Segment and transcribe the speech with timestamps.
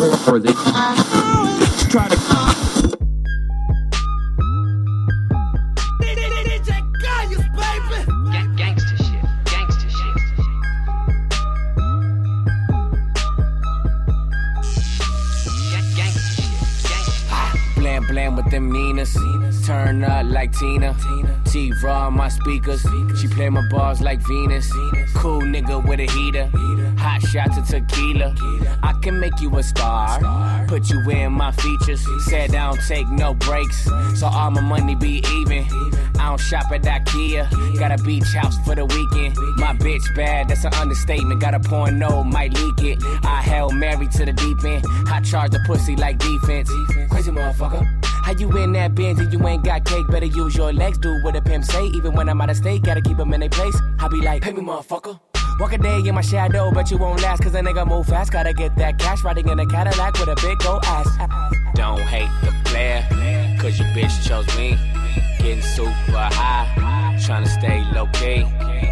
[0.00, 0.52] or they
[1.88, 2.16] try to
[18.36, 19.16] with them Ninas.
[19.66, 20.94] Turn up like Tina.
[21.44, 22.84] T raw my speakers.
[23.20, 24.70] She play my bars like Venus.
[25.14, 26.50] Cool nigga with a heater.
[26.98, 28.34] Hot shot to tequila.
[29.06, 30.66] Can make you a star.
[30.66, 32.04] Put you in my features.
[32.24, 33.84] Said I don't take no breaks.
[34.18, 35.64] So all my money be even.
[36.18, 37.78] I don't shop at IKEA.
[37.78, 39.36] Got a beach house for the weekend.
[39.58, 41.40] My bitch bad, that's an understatement.
[41.40, 42.98] Got a porno, might leak it.
[43.22, 44.84] I held Mary to the deep end.
[45.06, 46.68] I charge the pussy like defense.
[47.08, 47.86] Crazy motherfucker.
[48.24, 50.08] How you in that Benz and you ain't got cake?
[50.08, 51.84] Better use your legs, do what a pimp say.
[51.94, 53.76] Even when I'm out of state, gotta keep them in their place.
[54.00, 55.20] I be like, pay me, motherfucker.
[55.58, 58.30] Walk a day in my shadow, but you won't last, cause a nigga move fast.
[58.30, 61.08] Gotta get that cash riding in a Cadillac with a big old ass.
[61.74, 63.02] Don't hate the player,
[63.58, 64.78] cause your bitch chose me.
[65.38, 68.44] Getting super high, tryna stay low key.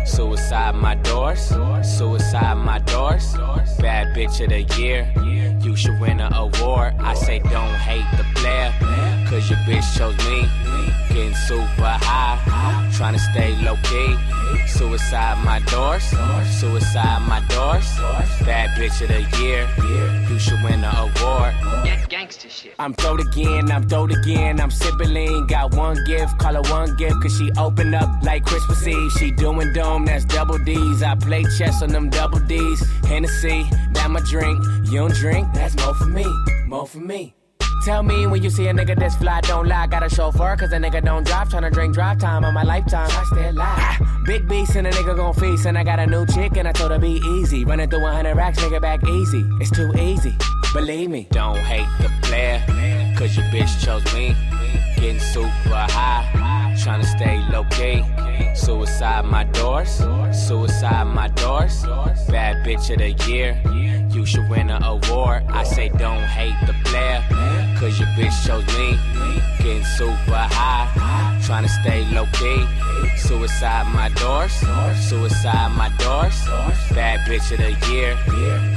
[0.07, 3.35] Suicide my doors, suicide my doors.
[3.79, 5.13] Bad bitch of the year,
[5.61, 6.95] you should win an award.
[6.99, 8.73] I say don't hate the player,
[9.29, 10.49] cause your bitch chose me.
[11.15, 12.43] Getting super high,
[12.91, 14.17] tryna stay low key.
[14.67, 16.03] Suicide my doors,
[16.59, 17.87] suicide my doors.
[18.45, 19.69] Bad bitch of the year,
[20.29, 21.55] you should win an award.
[22.09, 22.75] Gangster shit.
[22.81, 25.47] I'm throwed again, I'm throwed again, I'm sipping lean.
[25.47, 29.13] Got one gift, call her one gift, cause she open up like Christmas Eve.
[29.13, 31.01] She doing dome, that's double D's.
[31.05, 32.81] I play chess on them double D's.
[33.07, 34.59] Hennessy, that my drink.
[34.87, 36.27] You don't drink, that's more for me,
[36.67, 37.35] more for me.
[37.83, 39.87] Tell me when you see a nigga that's fly, don't lie.
[39.87, 41.49] Got a chauffeur, cause a nigga don't drive.
[41.49, 43.11] Tryna drink drive time on my lifetime.
[43.11, 43.99] I still lie.
[44.25, 45.67] Big beast and a nigga gon' feast.
[45.67, 47.65] And I got a new chick and I told her be easy.
[47.65, 49.45] Running through 100 racks, nigga back easy.
[49.61, 50.35] It's too easy,
[50.73, 51.29] believe me.
[51.31, 52.63] Don't hate the player,
[53.19, 54.35] cause your bitch chose me.
[54.97, 55.21] Getting
[56.85, 58.03] high, tryna stay low key.
[58.55, 60.03] Suicide my doors,
[60.33, 61.85] suicide my doors.
[62.29, 63.61] Bad bitch of the year,
[64.11, 65.45] you should win an award.
[65.49, 67.23] I say don't hate the player,
[67.79, 68.99] cause your bitch chose me.
[69.59, 72.65] Getting super high, tryna stay low key.
[73.19, 74.53] Suicide my doors,
[75.09, 76.35] suicide my doors.
[76.95, 78.17] Bad bitch of the year,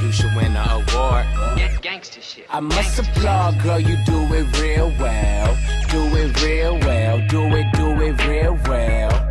[0.01, 1.25] you should win an award.
[1.81, 2.45] Gangster shit.
[2.49, 5.55] I must applaud, girl, you do it real well.
[5.89, 9.26] Do it real well, do it, do it real well.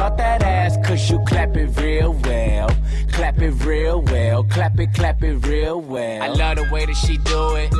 [0.00, 2.70] Applaud that ass, cause you clap it real well.
[3.12, 6.22] Clap it real well, clap it, clap it real well.
[6.22, 7.70] I love the way that she do it.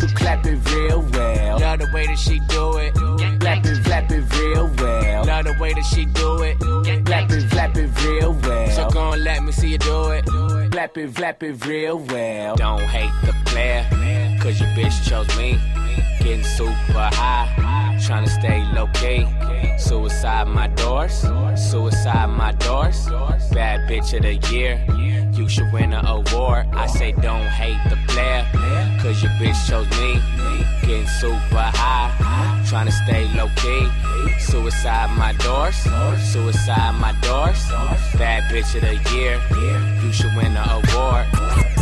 [0.00, 1.58] You clap it real well.
[1.58, 2.94] Love the way that she do it.
[3.40, 5.24] Clap it, clap it real well.
[5.24, 6.60] Love the way that she do it.
[7.04, 8.70] Clap it, clap it real well.
[8.70, 10.26] So gon' let me see you do it.
[10.70, 12.54] Clap it, clap it real well.
[12.54, 13.84] Don't hate the player,
[14.40, 15.58] cause your bitch chose me.
[16.20, 17.52] Getting super high,
[18.08, 19.26] tryna stay low key.
[19.78, 21.12] Suicide my doors,
[21.70, 23.06] suicide my doors.
[23.52, 24.82] Bad bitch of the year,
[25.34, 26.68] you should win an award.
[26.72, 28.46] I say don't hate the player,
[29.02, 30.18] cause your bitch chose me.
[30.80, 32.10] Getting super high,
[32.64, 33.86] tryna stay low key.
[34.40, 35.76] Suicide my doors,
[36.32, 37.60] suicide my doors.
[38.16, 39.38] Bad bitch of the year,
[40.02, 41.77] you should win an award.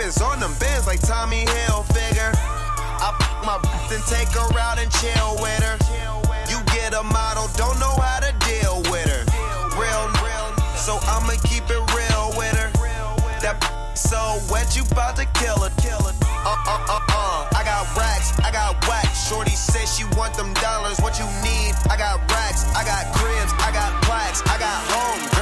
[0.00, 2.30] Is on them bands like Tommy Hilfiger.
[2.32, 3.58] I f my
[3.90, 5.76] then take her out and chill with her.
[6.48, 9.26] You get a model, don't know how to deal with her.
[9.74, 10.48] Real, real,
[10.78, 12.70] so I'ma keep it real with her.
[13.42, 13.58] That
[13.98, 15.72] so wet, you bout to kill her.
[15.76, 17.58] Uh, uh, uh, uh.
[17.58, 19.28] I got racks, I got wax.
[19.28, 20.96] Shorty says she want them dollars.
[21.00, 21.74] What you need?
[21.90, 25.37] I got racks, I got cribs, I got plaques, I got home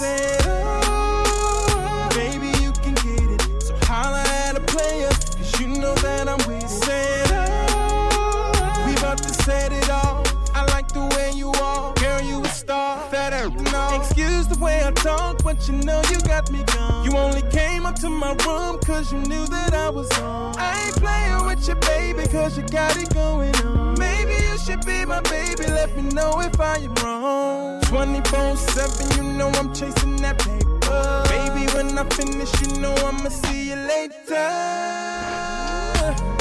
[0.00, 3.62] Said, oh, baby, you can get it.
[3.62, 6.70] So holla at a player, cause you know that I'm with it.
[6.70, 10.26] Said, oh, we about to set it off.
[10.56, 13.10] I like the way you are, girl, you a star.
[13.10, 17.04] That no excuse the way I talk, but you know you got me gone.
[17.04, 20.54] You only came up to my room cause you knew that I was on.
[20.56, 23.79] I ain't playing with you, baby, cause you got it going on.
[26.02, 27.80] Me know if I am wrong.
[27.82, 31.24] 24 7, you know I'm chasing that paper.
[31.28, 34.48] Baby, when I finish, you know I'ma see you later.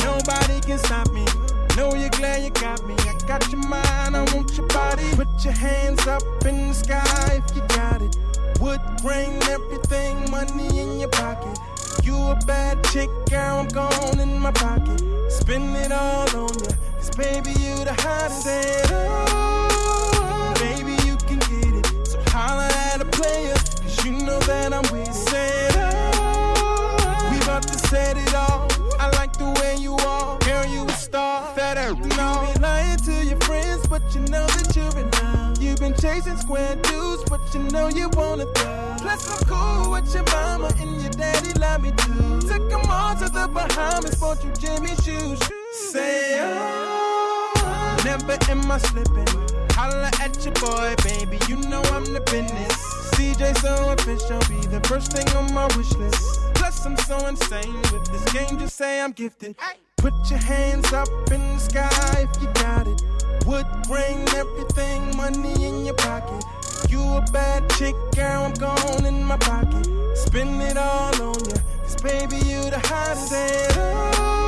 [0.03, 1.25] Nobody can stop me.
[1.75, 2.95] Know you're glad you got me.
[2.99, 5.09] I got your mind, I want your body.
[5.15, 8.17] Put your hands up in the sky if you got it.
[8.59, 11.57] Wood grain, everything, money in your pocket.
[12.03, 15.01] You a bad chick, girl, I'm gone in my pocket.
[15.29, 18.43] Spend it all on you, cause baby, you the hottest.
[18.43, 22.07] Said, oh, baby, you can get it.
[22.07, 25.13] So holla at a player, cause you know that I'm with it.
[25.13, 28.69] Said, oh, we about to set it off.
[28.99, 31.55] I like the way you are, girl, you a star.
[31.55, 32.47] That ain't no.
[32.47, 35.61] You be lying to your friends, but you know that you're in love.
[35.61, 39.01] You've been chasing square dudes, but you know you want it thug.
[39.01, 42.41] Plus, I'm cool with your mama and your daddy love me too.
[42.47, 45.58] Took them all to the Bahamas, bought you Jimmy Choos.
[45.91, 49.25] Say, oh, never am I slipping.
[49.71, 52.75] Holla at your boy, baby, you know I'm the business.
[53.15, 56.41] CJ so official, be the first thing on my wish list.
[56.53, 59.55] Plus, I'm so insane with this game, just say I'm gifted.
[59.97, 63.01] Put your hands up in the sky if you got it.
[63.47, 66.45] Wood grain, everything, money in your pocket.
[66.87, 69.87] You a bad chick, girl, I'm gone in my pocket.
[70.15, 74.38] Spend it all on you, cause baby, you the hottest.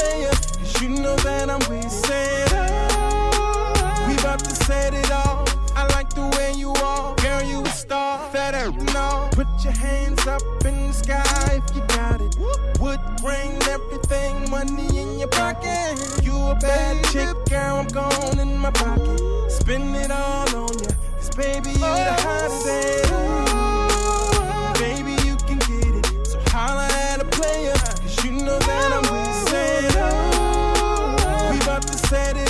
[0.00, 1.86] Player, cause you know that I'm with
[2.92, 5.48] oh, we about to set it off.
[5.76, 8.30] I like the way you are, girl, you a star.
[8.32, 8.54] That
[8.94, 9.28] no.
[9.32, 12.36] Put your hands up in the sky if you got it.
[12.80, 15.98] Wood grain, everything, money in your pocket.
[16.22, 19.20] You a bad chick, girl, I'm gone in my pocket.
[19.50, 22.66] Spend it all on you, cause baby, you the hottest.
[24.80, 26.26] Baby, you can get it.
[26.26, 29.19] So holla at a player, cause you know that I'm with
[32.10, 32.49] said it.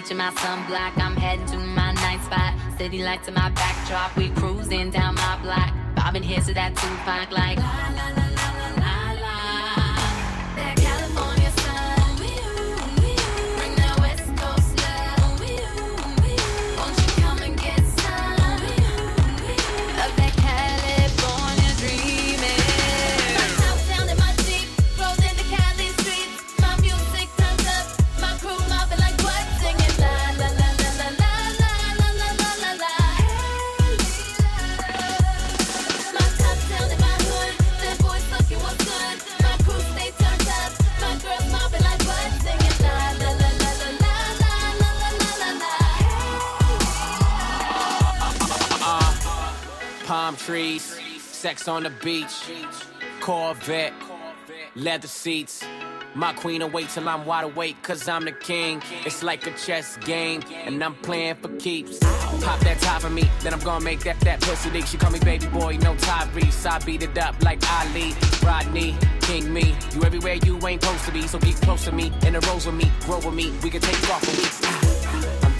[0.00, 0.96] beach in my sunblock.
[0.98, 2.54] I'm heading to my night spot.
[2.78, 4.16] City lights in my backdrop.
[4.16, 5.74] We cruising down my block.
[5.94, 7.99] Bobbing heads to that Tupac like.
[51.40, 52.50] Sex on the beach,
[53.22, 53.94] Corvette,
[54.74, 55.64] leather seats.
[56.14, 58.82] My queen await till I'm wide awake, cause I'm the king.
[59.06, 61.98] It's like a chess game, and I'm playing for keeps.
[61.98, 64.84] Pop that top of me, then I'm gonna make that that pussy leak.
[64.84, 66.70] She call me baby boy, no Tyrese.
[66.70, 68.12] I beat it up like Ali,
[68.44, 69.74] Rodney, King me.
[69.94, 72.12] You everywhere you ain't supposed to be, so get close to me.
[72.26, 74.89] In the rose with me, grow with me, we can take off for weeks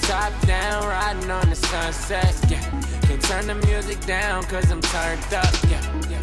[0.03, 2.35] top down, riding on the sunset.
[2.49, 2.61] Yeah,
[3.03, 5.53] can't turn the music down, cause I'm turned up.
[5.69, 6.21] Yeah, yeah.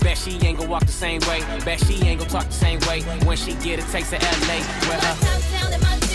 [0.00, 1.40] Bet she ain't gonna walk the same way.
[1.64, 3.02] Bet she ain't gonna talk the same way.
[3.24, 6.07] When she get a taste of LA, well, uh,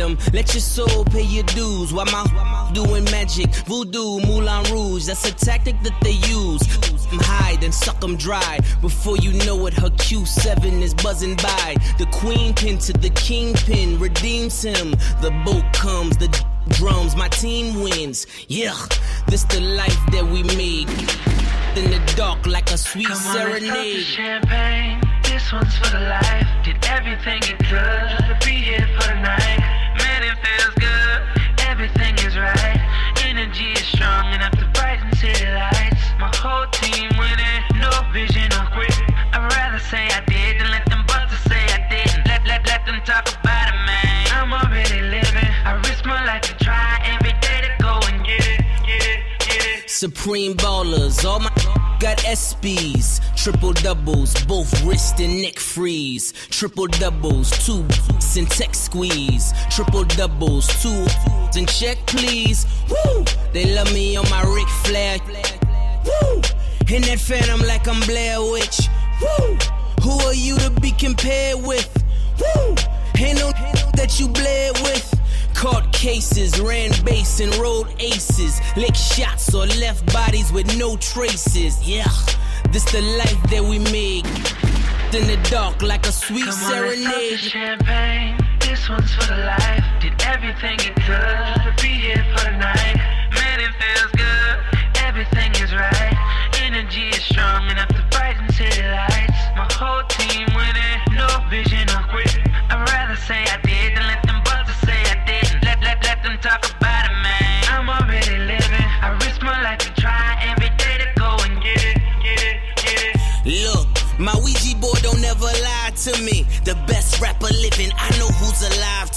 [0.00, 3.54] Let your soul pay your dues while my doing magic.
[3.66, 6.62] Voodoo, Moulin Rouge, that's a tactic that they use.
[7.10, 8.58] Them hide and suck them dry.
[8.80, 11.76] Before you know it, her Q7 is buzzing by.
[11.98, 14.92] The queen pin to the kingpin redeems him.
[15.20, 16.28] The boat comes, the
[16.70, 18.26] drums, my team wins.
[18.48, 18.76] Yeah,
[19.26, 20.88] this the life that we made.
[21.76, 24.02] In the dark, like a sweet Come on, serenade.
[24.02, 26.48] champagne, this one's for the life.
[26.64, 29.49] Did everything it could to be here for the night.
[50.20, 51.48] Supreme ballers, all my
[51.98, 56.34] got SBs, triple doubles, both wrist and neck freeze.
[56.50, 57.86] Triple doubles, two
[58.38, 59.54] and tech squeeze.
[59.70, 61.06] Triple doubles, two
[61.58, 62.66] and check please.
[62.90, 63.24] Woo!
[63.54, 65.16] They love me on my Ric Flair.
[65.24, 66.42] Woo!
[66.94, 68.90] In that phantom like I'm Blair Witch.
[69.22, 69.56] Woo!
[70.02, 71.90] Who are you to be compared with?
[72.38, 72.74] Woo!
[73.16, 73.52] Ain't no
[73.94, 75.19] that you bled with.
[75.60, 78.62] Caught cases, ran base and rolled aces.
[78.78, 81.86] Lick shots or left bodies with no traces.
[81.86, 82.08] Yeah,
[82.70, 84.24] this the life that we made.
[85.14, 87.32] In the dark like a sweet Come on, let's pop serenade.
[87.32, 88.38] the champagne.
[88.60, 89.84] This one's for the life.
[90.00, 92.99] Did everything it could to be here for the night.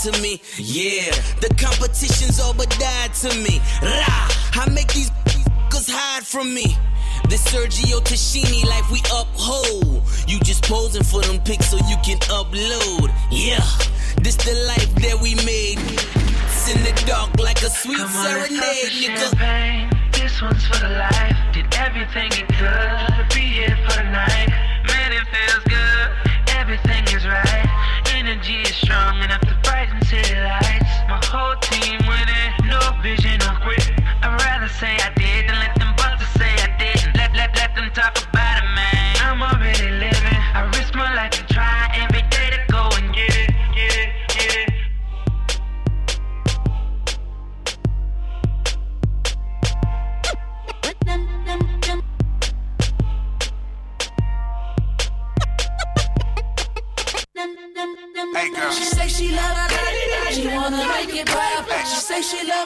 [0.04, 0.42] To me.
[0.58, 3.62] Yeah, the competition's all but died to me.
[3.82, 4.28] Rah,
[4.60, 5.10] I make these
[5.72, 6.76] cause hide from me.
[7.30, 10.04] This Sergio Tacchini life we uphold.
[10.28, 13.16] You just posing for them pics so you can upload.
[13.32, 13.64] Yeah,
[14.20, 15.80] this the life that we made.
[15.80, 20.12] It's in the dark like a sweet Come on, serenade, the nigga.
[20.12, 21.38] This one's for the life.
[21.54, 24.52] Did everything it could to be here for the night.
[24.84, 26.60] Man, it feels good.
[26.60, 27.70] Everything is right.
[28.14, 29.53] Energy is strong enough to
[62.34, 62.63] She say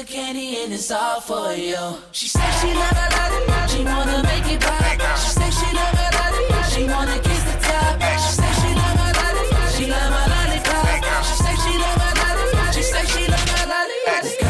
[0.00, 1.76] of candy and it's all for you.
[2.12, 4.82] She say she love her lolly, she wanna make it pop.
[5.18, 8.00] She say she love her lolly, she wanna kiss the top.
[8.22, 11.24] She say she love her lolly, she love her lollipop.
[11.24, 14.49] She say she love her lolly, she say she love her lolly.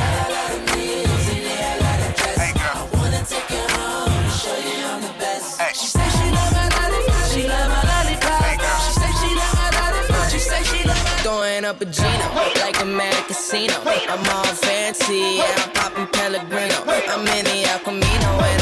[11.70, 12.26] Up a Gino
[12.64, 13.74] like a mad casino.
[13.84, 16.74] I'm all fancy, yeah, I'm popping Pellegrino.
[16.86, 18.59] I'm in the El Camino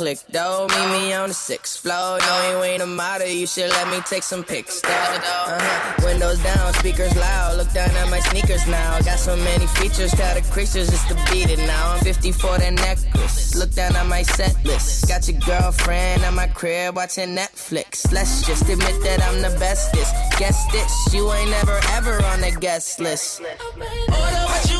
[0.00, 0.66] click though.
[0.66, 2.18] Meet me on the sixth floor.
[2.18, 4.88] No, you ain't a model, you should let me take some pics though.
[4.88, 6.06] Uh-huh.
[6.06, 7.58] Windows down, speakers loud.
[7.58, 8.98] Look down at my sneakers now.
[9.00, 11.92] Got so many features, got the creatures just to beat it now.
[11.92, 13.54] I'm 54 that necklace.
[13.54, 15.06] Look down at my set list.
[15.06, 18.10] Got your girlfriend at my crib watching Netflix.
[18.10, 20.14] Let's just admit that I'm the bestest.
[20.38, 23.42] Guess this, you ain't never ever on the guest list.
[23.42, 24.79] Order what you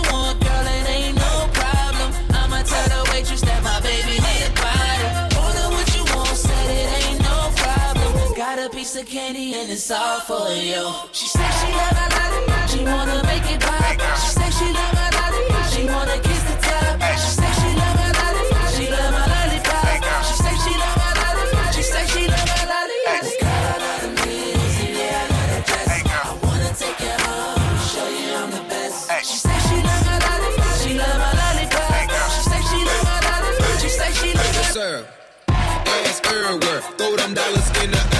[8.80, 10.90] piece of candy and it's all for you.
[11.12, 14.00] She say she love her lolly, she wanna make it pop.
[14.16, 16.96] She say she love her lolly, she wanna kiss the top.
[17.20, 20.00] She say she love her lolly, she love her lollipop.
[20.24, 22.98] She say she love her lolly, she say she love her lolly.
[23.20, 24.32] This girl I love the
[24.80, 25.92] and yeah I love the dress.
[25.92, 29.12] I wanna take you home show you I'm the best.
[29.28, 32.08] She say she love her lolly, she love her lollipop.
[32.32, 34.72] She say she love her lolly, she say she love her.
[34.72, 35.06] Sir,
[35.52, 36.80] ass everywhere.
[36.96, 38.19] Throw them dollars in the air.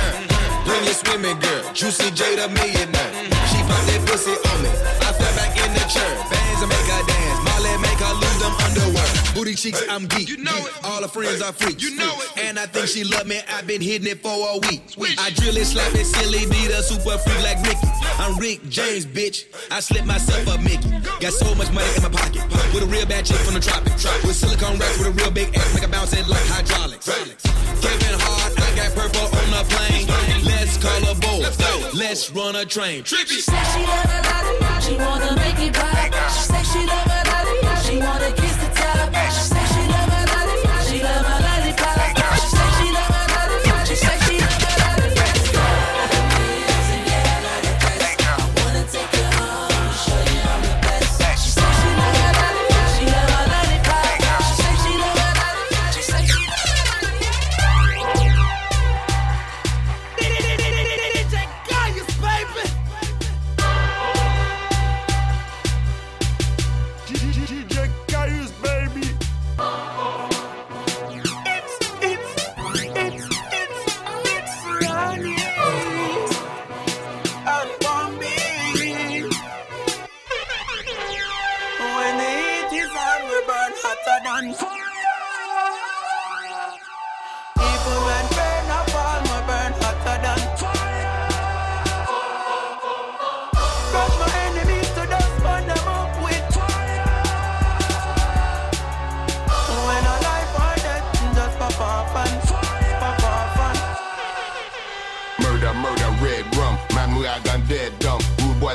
[0.90, 3.10] Your swimming girl, Juicy J the millionaire.
[3.46, 4.74] She pop that pussy on me.
[5.06, 6.10] I fell back in the chair.
[6.26, 7.38] Bands and make her dance.
[7.46, 9.06] Molly make her lose them underwear.
[9.30, 10.26] Booty cheeks, I'm geek.
[10.26, 10.74] You know it.
[10.82, 11.80] All her friends are freaks.
[11.80, 12.42] You know it.
[12.42, 13.38] And I think she love me.
[13.54, 14.82] I've been hitting it for a week.
[15.14, 17.86] I drill it, slap it, silly, need a super freak like Ricky.
[18.18, 19.46] I'm Rick James, bitch.
[19.70, 20.90] I slip myself up, Mickey.
[21.22, 22.42] Got so much money in my pocket.
[22.74, 24.02] With a real bad chick from the tropics.
[24.26, 27.06] With silicone racks with a real big ass, make a bounce it like hydraulics.
[27.06, 30.44] Kevin Hart, I got purple on the plane.
[30.44, 31.94] Let's call a boat.
[31.94, 33.02] Let's run a train.
[33.02, 33.28] Trippy.
[33.28, 36.14] She say she love her lolly, she wanna make it pop.
[36.32, 38.59] She say she love her lolly, she wanna kiss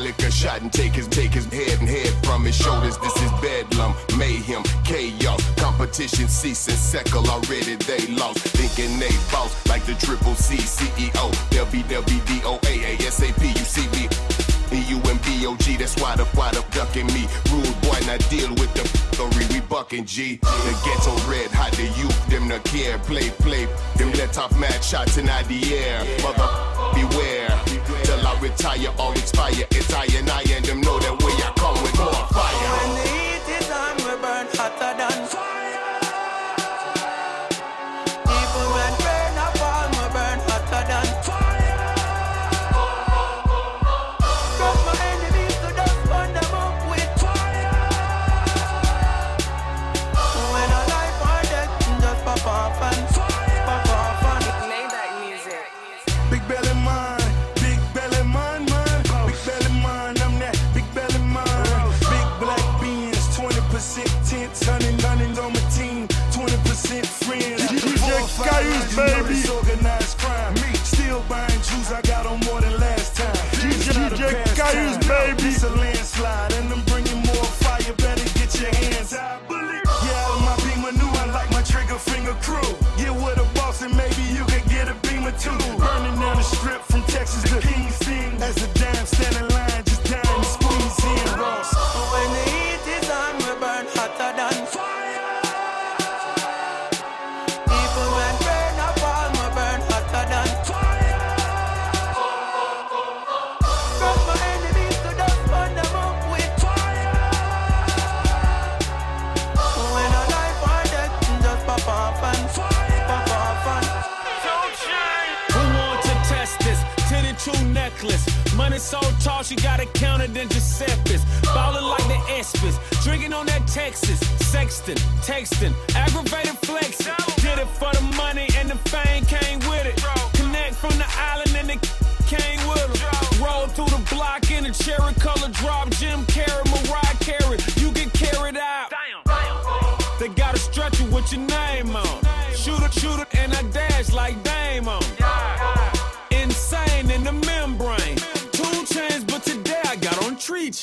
[0.05, 2.97] lick a shot and take his take his head and head from his shoulders.
[2.99, 5.41] This is bedlam, mayhem, chaos.
[5.55, 6.77] Competition cease and
[7.27, 7.75] already.
[7.75, 11.25] They lost, thinking they boss like the triple C CEO.
[11.49, 13.41] WWDOA, ASAP.
[13.41, 14.05] You see me.
[14.75, 14.99] EU
[15.77, 17.25] that's why the why the ducking me.
[17.51, 20.37] Rude boy, not deal with the story, we bucking G.
[20.37, 22.99] The ghetto red hot, the youth, them no care.
[22.99, 23.65] Play, play,
[23.97, 25.99] them let off mad shots in the air.
[26.21, 26.49] Mother,
[26.93, 27.34] beware.
[28.45, 29.65] Retire or expire.
[29.71, 30.84] It's I and I and them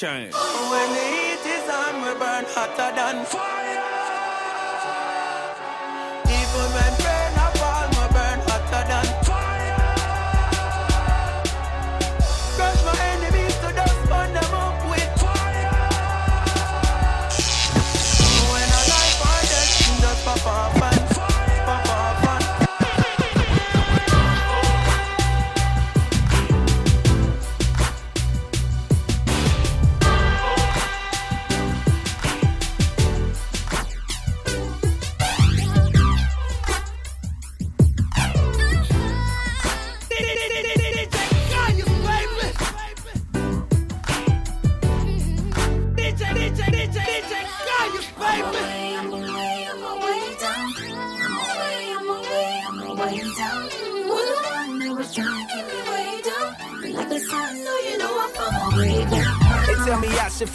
[0.03, 0.35] chains.
[0.35, 4.32] When the heat is on, we burn hotter than fire.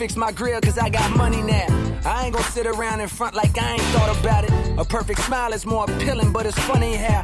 [0.07, 1.67] Fix my grill cause I got money now.
[2.05, 4.51] I ain't gonna sit around in front like I ain't thought about it.
[4.79, 7.23] A perfect smile is more appealing, but it's funny how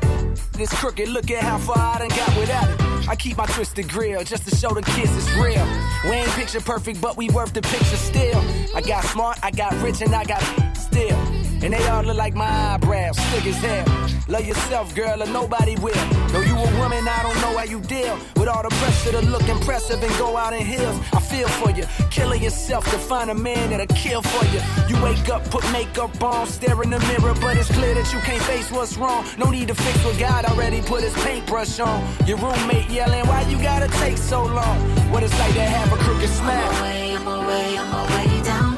[0.52, 1.08] this crooked.
[1.08, 3.08] Look at how far I done got without it.
[3.08, 5.66] I keep my twisted grill just to show the kids it's real.
[6.04, 8.42] We ain't picture perfect, but we worth the picture still.
[8.76, 10.42] I got smart, I got rich, and I got
[10.76, 11.18] still.
[11.64, 13.88] And they all look like my eyebrows, thick as hell.
[14.28, 16.06] Love yourself, girl, or nobody will.
[16.34, 19.48] Though a woman, I don't know how you deal with all the pressure to look
[19.50, 20.98] impressive and go out in heels.
[21.14, 24.62] I feel for you, killing yourself to find a man that'll kill for you.
[24.90, 28.20] You wake up, put makeup on, stare in the mirror, but it's clear that you
[28.20, 29.26] can't face what's wrong.
[29.38, 32.00] No need to fix what God already put his paintbrush on.
[32.26, 34.78] Your roommate yelling, why you gotta take so long?
[35.12, 36.70] What it's like to have a crooked smile.
[36.70, 38.76] I'm away, I'm away, I'm away down.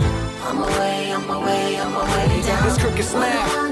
[0.47, 2.63] I'm away, I'm away, I'm away down.
[2.65, 3.64] This crooked smile.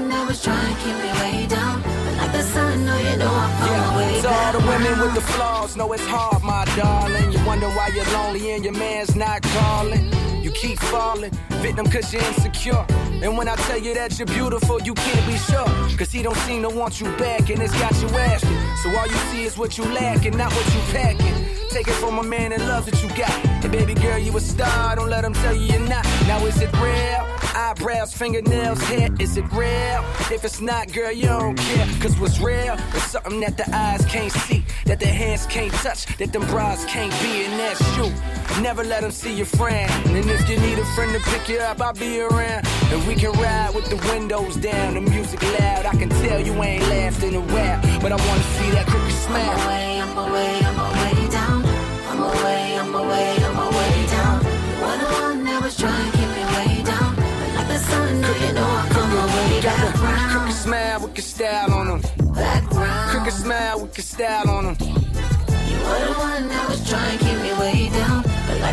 [5.24, 7.32] Flaws, know it's hard, my darling.
[7.32, 10.10] You wonder why you're lonely and your man's not calling.
[10.42, 11.32] You keep falling,
[11.62, 12.84] victim cause you're insecure.
[13.22, 15.66] And when I tell you that you're beautiful, you can't be sure.
[15.96, 18.58] Cause he don't seem to want you back and it's got you asking.
[18.82, 21.34] So all you see is what you lack and not what you packing.
[21.70, 23.32] Take it from a man that loves what you got.
[23.64, 26.04] And baby girl, you a star, don't let him tell you you're not.
[26.26, 27.33] Now is it real?
[27.54, 30.04] Eyebrows, fingernails, hair, is it real?
[30.32, 31.86] If it's not, girl, you don't care.
[32.00, 36.06] Cause what's real is something that the eyes can't see, that the hands can't touch,
[36.18, 38.12] that them bras can't be, and that's you.
[38.60, 39.88] Never let them see your friend.
[40.06, 42.66] And if you need a friend to pick you up, I'll be around.
[42.90, 45.86] And we can ride with the windows down, the music loud.
[45.86, 49.06] I can tell you ain't laughed in a while, but I wanna see that crooked
[49.06, 49.64] I'm smile.
[49.64, 51.64] away, I'm away, I'm away down.
[52.10, 54.42] I'm away, I'm away, I'm away down.
[54.44, 56.13] You're the one that was trying
[60.64, 62.00] smile with your style on them.
[62.32, 63.10] Background.
[63.10, 64.76] Crooked smile with your style on them.
[64.80, 68.13] You were the one that was trying to keep me way down.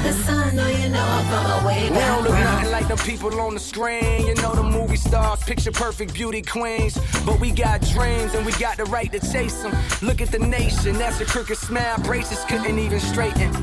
[0.02, 2.96] Like the sun, no, you know I'm from way We don't look nothing like the
[2.96, 4.26] people on the screen.
[4.26, 6.98] You know the movie stars, picture perfect beauty queens.
[7.24, 9.72] But we got dreams and we got the right to chase them.
[10.02, 12.00] Look at the nation, that's a crooked smile.
[12.00, 13.54] Braces couldn't even straighten.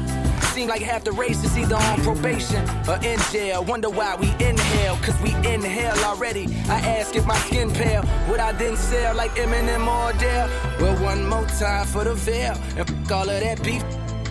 [0.54, 3.64] Seem like half the race is either on probation or in jail.
[3.64, 6.46] Wonder why we inhale, cause we inhale already.
[6.68, 10.48] I ask if my skin pale, would I then sell like Eminem or Adele?
[10.80, 13.82] Well, one more time for the veil and f- all of that beef.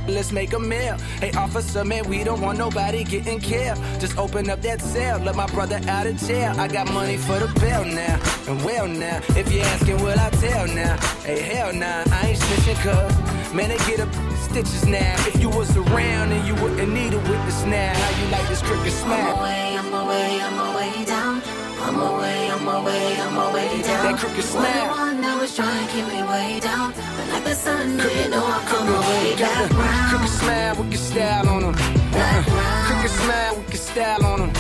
[0.08, 0.98] Let's make a meal.
[1.20, 3.78] Hey, officer, man, we don't want nobody getting killed.
[4.00, 6.54] Just open up that cell, let my brother out of jail.
[6.58, 8.20] I got money for the bail now.
[8.48, 10.98] And well now, if you're asking, will I tell now?
[11.24, 13.54] Hey, hell nah, I ain't snitching, cuz.
[13.54, 14.10] Man, they get up
[14.50, 15.14] stitches now.
[15.28, 18.62] If you was around and you wouldn't need a witness now, how you like this
[18.62, 21.42] crooked I'm away, I'm away, I'm away down.
[21.80, 24.12] I'm away, I'm away, I'm away down.
[24.12, 25.07] That crooked You're
[25.48, 25.78] smile.
[25.78, 26.94] the one that was trying to keep me way down.
[26.94, 30.10] But like the sun, you know I'm from way Got the background.
[30.10, 31.76] crooked smile with your style on them.
[32.14, 32.44] Uh,
[32.88, 34.52] crooked smile with your style on them.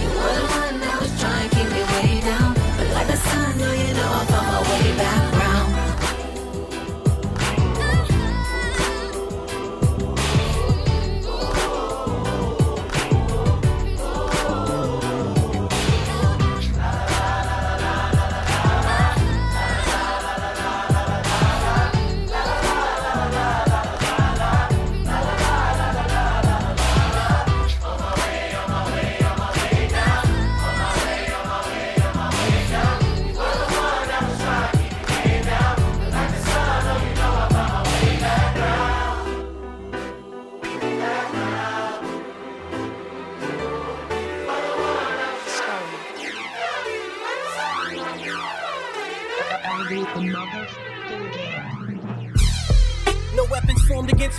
[0.00, 2.54] You were the one that was trying to keep me way down.
[2.76, 4.12] But like the sun, you know
[4.68, 5.31] way background.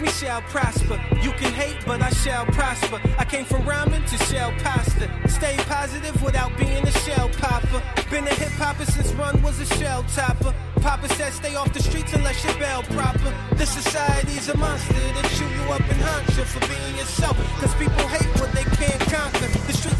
[0.03, 0.99] Me shall prosper.
[1.21, 2.99] You can hate, but I shall prosper.
[3.17, 5.09] I came from ramen to shell pasta.
[5.27, 7.81] Stay positive without being a shell popper.
[8.11, 10.53] Been a hip hopper since Run was a shell topper.
[10.81, 13.33] Papa said stay off the streets unless you're bell proper.
[13.55, 17.37] This society's a monster that chew you up and hunt you for being yourself.
[17.61, 19.47] Cause people hate what they can't conquer.
[19.67, 19.99] The street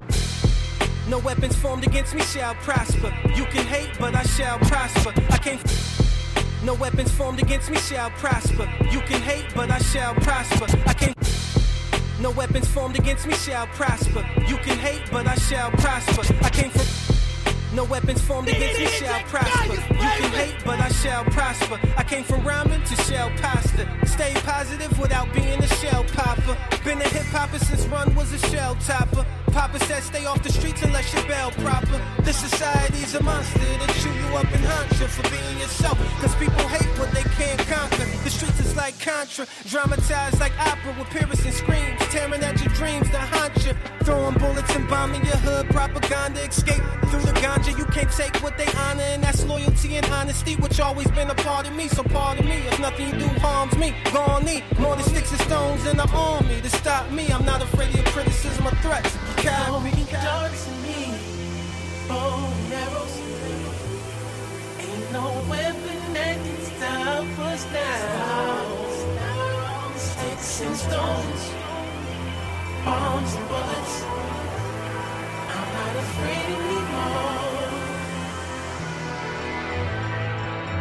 [1.10, 3.14] no weapons formed against me shall prosper.
[3.36, 5.14] You can hate, but I shall prosper.
[5.30, 5.60] I came.
[6.64, 8.64] No weapons formed against me shall prosper.
[8.90, 10.66] You can hate, but I shall prosper.
[10.88, 11.14] I came.
[12.22, 14.26] No weapons formed against me shall prosper.
[14.48, 16.22] You can hate, but I shall prosper.
[16.42, 16.86] I came from.
[17.76, 19.74] No weapons formed against me shall prosper.
[19.74, 21.80] You can hate, but I shall prosper.
[21.98, 23.86] I came from ramen to shell pasta.
[24.06, 26.56] Stay positive without being a shell popper.
[26.86, 29.26] Been a hip hopper since Run was a shell topper.
[29.54, 32.02] Papa said stay off the streets unless you're bell proper.
[32.24, 35.98] This society's a monster that chew you up and hunt you for being yourself.
[36.22, 38.06] Cause people hate what they can't conquer.
[38.24, 43.08] The streets is like Contra, dramatized like opera with piercing screams, tearing at your dreams
[43.12, 43.74] to haunt you.
[44.04, 47.78] Throwing bullets and bombing your hood, propaganda escape through the ganja.
[47.78, 51.36] You can't take what they honor, and that's loyalty and honesty, which always been a
[51.36, 51.88] part of me.
[51.90, 55.06] So part of me, if nothing you do harms me, go on need more than
[55.06, 57.28] sticks and stones in the army to stop me.
[57.30, 59.33] I'm not afraid of criticism or threats.
[59.36, 61.18] You carry me, darts in me,
[62.08, 63.18] bow and arrows.
[64.80, 68.66] Ain't no weapon that can stop us now.
[69.96, 71.44] Sticks and stones,
[72.86, 74.04] bombs and bullets.
[75.56, 77.74] I'm not afraid anymore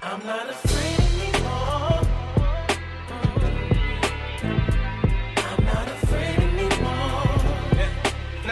[0.02, 0.81] I'm not afraid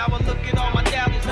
[0.01, 1.27] Now I look at all my doubters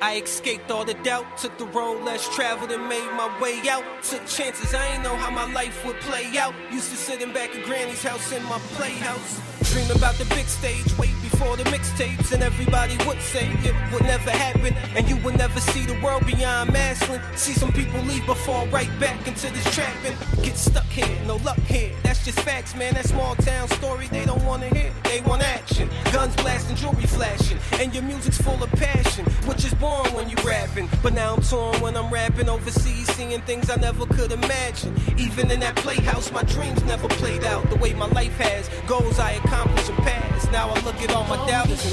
[0.00, 3.82] I escaped all the doubt, took the road less traveled and made my way out.
[4.04, 6.54] Took chances, I ain't know how my life would play out.
[6.70, 9.40] Used to sitting back at Granny's house in my playhouse.
[9.72, 14.02] Dream about the big stage, wait before the mixtapes, and everybody would say it would
[14.04, 17.20] never happen, and you would never see the world beyond Massillon.
[17.36, 20.16] See some people leave but fall right back into this trapping.
[20.42, 21.92] Get stuck here, no luck here.
[22.02, 22.94] That's just facts, man.
[22.94, 24.90] That small town story they don't wanna hear.
[25.04, 29.74] They want action, guns blasting, jewelry flashing, and your music's full of passion, which is
[29.74, 30.88] born when you rapping.
[31.02, 34.94] But now I'm torn when I'm rapping overseas, seeing things I never could imagine.
[35.18, 38.70] Even in that playhouse, my dreams never played out the way my life has.
[38.86, 40.50] Goals I accomplished and passed.
[40.50, 41.84] Now I look at all my doubters.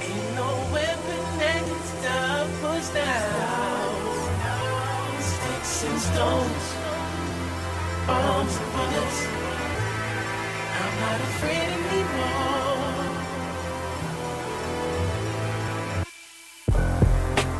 [0.00, 3.90] Ain't no weapon that can stop us now.
[5.18, 6.66] Sticks and stones,
[8.06, 9.18] bombs and bullets.
[10.62, 13.05] I'm not afraid anymore.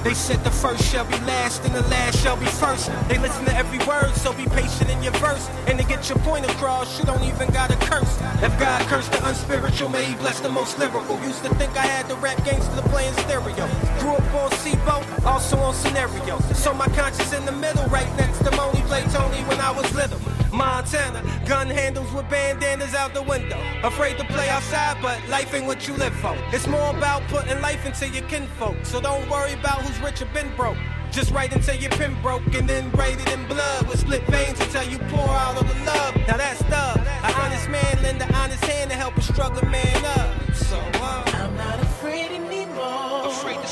[0.07, 2.93] They said the first shall be last and the last shall be first.
[3.09, 5.51] They listen to every word, so be patient in your verse.
[5.67, 8.17] And to get your point across, you don't even gotta curse.
[8.41, 11.21] If God cursed the unspiritual, may he bless the most lyrical.
[11.25, 13.67] Used to think I had the rap gangster playing stereo.
[13.99, 16.39] Grew up on SIBO, also on scenario.
[16.55, 18.83] So my conscience in the middle, right next to Moni.
[18.83, 20.36] Played Tony when I was little.
[20.53, 23.59] Montana, gun handles with bandanas out the window.
[23.83, 26.37] Afraid to play outside, but life ain't what you live for.
[26.53, 28.77] It's more about putting life into your kinfolk.
[28.85, 30.79] So don't worry about who's rich or been broke.
[31.11, 34.61] Just write until your pen broke and then write it in blood with split veins
[34.61, 36.17] until you pour out all the love.
[36.29, 36.99] Now that's thug.
[36.99, 40.55] An honest man lend an honest hand to help a struggling man up.
[40.55, 41.86] So uh, I'm not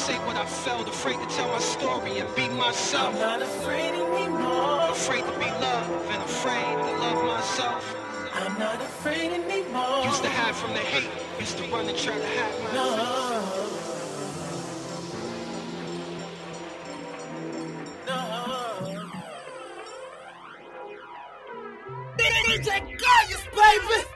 [0.05, 3.15] say what I felt, afraid to tell my story and be myself.
[3.15, 4.91] I'm not afraid anymore.
[4.91, 7.83] Afraid to be loved and afraid to love myself.
[8.35, 10.05] I'm not afraid anymore.
[10.05, 12.85] Used to hide from the hate, used to run and try to hide myself.
[18.07, 18.13] No.
[18.13, 18.25] No.
[22.19, 22.69] DJ
[23.03, 24.14] Gaius, baby!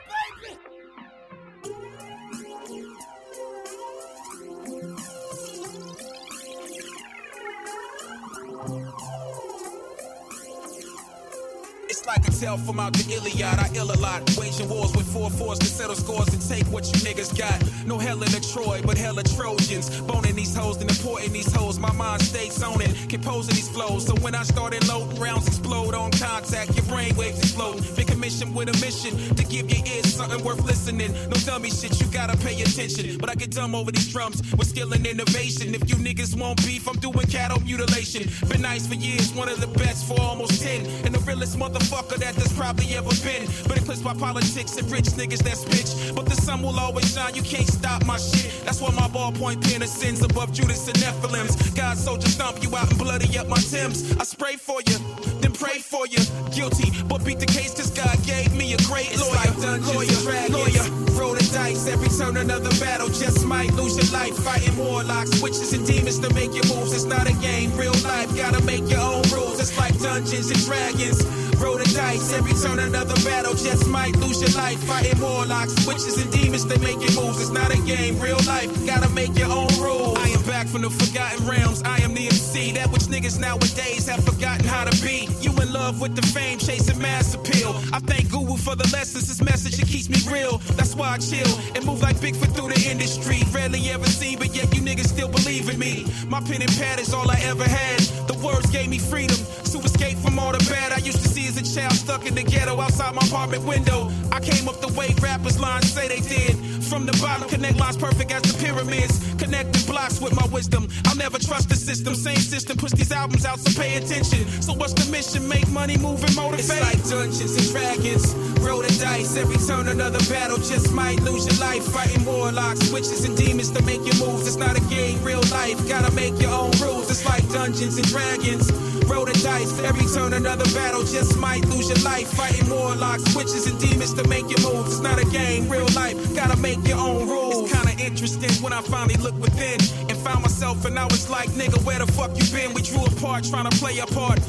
[12.11, 13.59] It's like tell from out the Iliad.
[13.59, 14.21] I ill a lot.
[14.37, 17.59] Waging wars with four fours to settle scores and take what you niggas got.
[17.85, 20.01] No hell in the Troy, but hella Trojans.
[20.01, 21.77] Boning these hoes and importing these hoes.
[21.77, 24.07] My mind stays on it, composing these flows.
[24.07, 26.75] So when I started loading, rounds explode on contact.
[26.75, 27.83] Your brain waves explode.
[27.95, 31.11] Big commission with a mission to give your ears something worth listening.
[31.29, 33.17] No dummy shit, you gotta pay attention.
[33.17, 35.75] But I get dumb over these drums with skill and innovation.
[35.75, 38.23] If you niggas want beef, I'm doing cattle mutilation.
[38.47, 40.85] Been nice for years, one of the best for almost 10.
[41.05, 43.47] And the realest motherfucker that there's probably ever been.
[43.67, 46.15] But eclipsed by politics and rich niggas that's bitch.
[46.15, 48.51] But the sun will always shine, you can't stop my shit.
[48.65, 51.75] That's why my ballpoint pen ascends above Judas and Nephilims.
[51.75, 54.15] God soldier stomp you out and bloody up my Timbs.
[54.17, 54.97] I spray for you,
[55.41, 56.19] then pray for you.
[56.55, 59.35] Guilty, but beat the case cause God gave me a great It's lawyer.
[59.35, 60.85] like Dungeons lawyer, lawyer.
[61.19, 63.07] Roll the dice, every turn another battle.
[63.09, 66.93] Just might lose your life fighting warlocks, witches, and demons to make your moves.
[66.93, 68.35] It's not a game, real life.
[68.35, 69.59] Gotta make your own rules.
[69.59, 71.19] It's like Dungeons and Dragons.
[71.59, 73.53] Roll the dice, every turn another battle.
[73.53, 77.41] Just might lose your life fighting warlocks, witches, and demons they make your moves.
[77.41, 78.69] It's not a game, real life.
[78.85, 80.38] Gotta make your own rules.
[80.59, 81.81] Back from the forgotten realms.
[81.83, 85.29] I am the MC, that which niggas nowadays have forgotten how to be.
[85.39, 87.69] You in love with the fame, chasing mass appeal.
[87.93, 89.29] I thank Google for the lessons.
[89.29, 90.57] This message it keeps me real.
[90.75, 93.39] That's why I chill and move like Bigfoot through the industry.
[93.53, 96.05] Rarely ever seen, but yet you niggas still believe in me.
[96.27, 97.99] My pen and pad is all I ever had.
[98.27, 101.47] The words gave me freedom to escape from all the bad I used to see
[101.47, 104.11] as a child stuck in the ghetto outside my apartment window.
[104.33, 106.57] I came up the way rappers lines say they did.
[106.89, 107.47] From the bottom.
[107.47, 109.21] Connect lines perfect as the pyramids.
[109.37, 110.89] Connecting blocks with my wisdom.
[111.05, 112.15] I'll never trust the system.
[112.15, 114.47] Same system push these albums out, so pay attention.
[114.61, 115.47] So what's the mission?
[115.47, 116.59] Make money, move and motivate.
[116.59, 118.33] It's like Dungeons and Dragons.
[118.65, 119.37] Roll the dice.
[119.37, 120.57] Every turn another battle.
[120.57, 121.85] Just might lose your life.
[121.85, 124.47] Fighting warlocks, witches and demons to make your moves.
[124.47, 125.77] It's not a game, real life.
[125.87, 127.09] Gotta make your own rules.
[127.11, 128.71] It's like Dungeons and Dragons.
[129.05, 129.77] Roll the dice.
[129.79, 131.03] Every turn another battle.
[131.03, 132.27] Just might lose your life.
[132.33, 134.93] Fighting warlocks, witches and demons to make your moves.
[134.93, 136.17] It's not a game, real life.
[136.35, 137.61] Gotta make your own rules.
[137.61, 141.49] It's kinda interesting when I finally look within and found myself, and I was like,
[141.51, 142.73] nigga, where the fuck you been?
[142.73, 144.39] We drew apart, trying to play a part.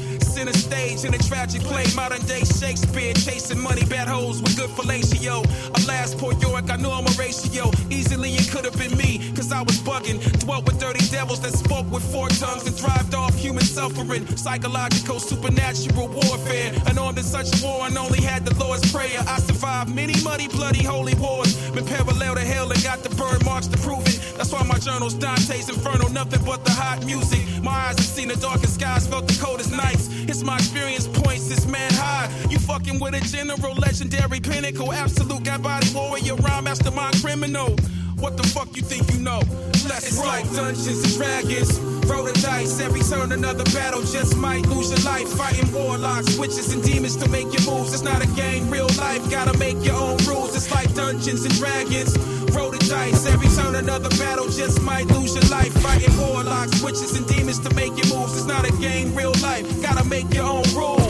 [0.41, 4.71] Center stage in a tragic play, modern day Shakespeare, chasing money, bad hoes with good
[4.71, 5.45] fellatio.
[5.77, 7.69] Alas, poor Yorick, I knew I'm a ratio.
[7.91, 10.17] Easily it could have been me, cause I was bugging.
[10.39, 14.25] Dwelt with dirty devils that spoke with four tongues and thrived off human suffering.
[14.35, 16.73] Psychological, supernatural warfare.
[16.87, 19.21] Unarmed in such war, and only had the Lord's prayer.
[19.27, 21.53] I survived many muddy, bloody, holy wars.
[21.69, 24.19] Been parallel to hell and got the burn marks to prove it.
[24.37, 27.45] That's why my journal's Dante's Inferno, nothing but the hot music.
[27.61, 30.09] My eyes have seen the darkest skies, felt the coldest nights.
[30.27, 32.29] It's my experience points, this man high.
[32.49, 37.75] You fucking with a general, legendary pinnacle, absolute got body warrior, rhyme mastermind criminal.
[38.21, 39.41] What the fuck you think you know?
[39.89, 41.79] Let's it's like Dungeons and Dragons.
[42.05, 44.01] Roll the dice, every turn another battle.
[44.01, 45.27] Just might lose your life.
[45.29, 47.93] Fighting warlocks, witches and demons to make your moves.
[47.93, 49.27] It's not a game, real life.
[49.31, 50.55] Gotta make your own rules.
[50.55, 52.15] It's like Dungeons and Dragons.
[52.53, 54.47] Roll the dice, every turn another battle.
[54.49, 55.73] Just might lose your life.
[55.81, 58.35] Fighting warlocks, witches and demons to make your moves.
[58.35, 59.65] It's not a game, real life.
[59.81, 61.00] Gotta make your own rules.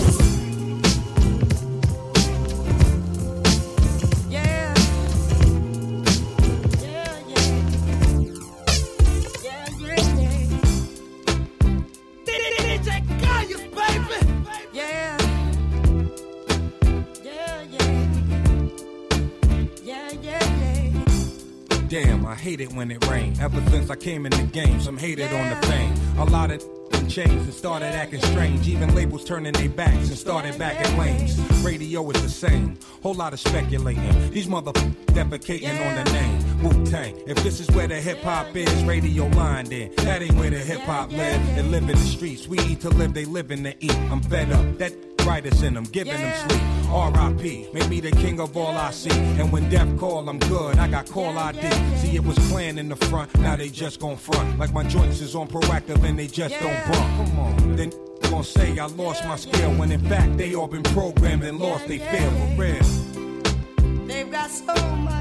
[22.74, 23.36] When it rain.
[23.40, 25.94] Ever since I came in the game, some hated on the fame.
[26.18, 28.68] A lot of them changed and started acting strange.
[28.68, 31.38] Even labels turning their backs and started back at lanes.
[31.64, 32.78] Radio is the same.
[33.04, 34.32] Whole lot of speculating.
[34.32, 36.41] These mother defecating on the name.
[36.62, 37.16] Wu Tang.
[37.28, 39.92] If this is where the hip hop is, radio line then.
[39.98, 41.56] That ain't where the hip hop live.
[41.56, 42.48] They live in the streets.
[42.48, 43.96] We eat to live, they live in to eat.
[44.12, 44.78] I'm fed up.
[44.78, 44.94] That
[45.26, 46.62] writers in them, giving them sleep.
[46.92, 47.70] R.I.P.
[47.74, 49.12] Make me the king of all I see.
[49.12, 50.78] And when death call, I'm good.
[50.78, 51.62] I got call ID.
[51.98, 53.34] See, it was planned in the front.
[53.40, 54.60] Now they just gon' front.
[54.60, 57.30] Like my joints is on Proactiv and they just don't bump.
[57.30, 57.76] Come on.
[57.76, 57.92] Then
[58.30, 61.88] gon' say I lost my skill when in fact they all been programmed and lost
[61.88, 64.08] they feel for real.
[64.08, 65.21] They've got so much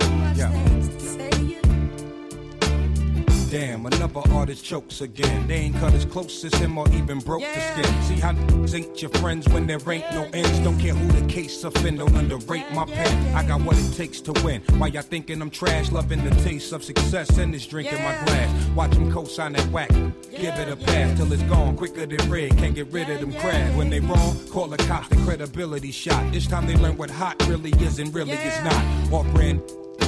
[3.51, 5.45] Damn, another artist chokes again.
[5.45, 8.01] They ain't cut as close as him or even broke the skin.
[8.03, 10.57] See how n***s ain't your friends when there ain't no ends.
[10.59, 13.35] Don't care who the case offend, don't underrate my pen.
[13.35, 14.61] I got what it takes to win.
[14.77, 15.91] Why y'all thinking I'm trash?
[15.91, 18.69] Loving the taste of success and this drink in my glass.
[18.69, 19.89] Watch him co-sign that whack.
[19.89, 22.57] Give it a pass till it's gone quicker than red.
[22.57, 23.75] Can't get rid of them crabs.
[23.75, 25.09] When they wrong, call the cops.
[25.09, 26.31] The credibility shot.
[26.31, 29.11] This time they learn what hot really is and really is not.
[29.11, 29.61] Off brand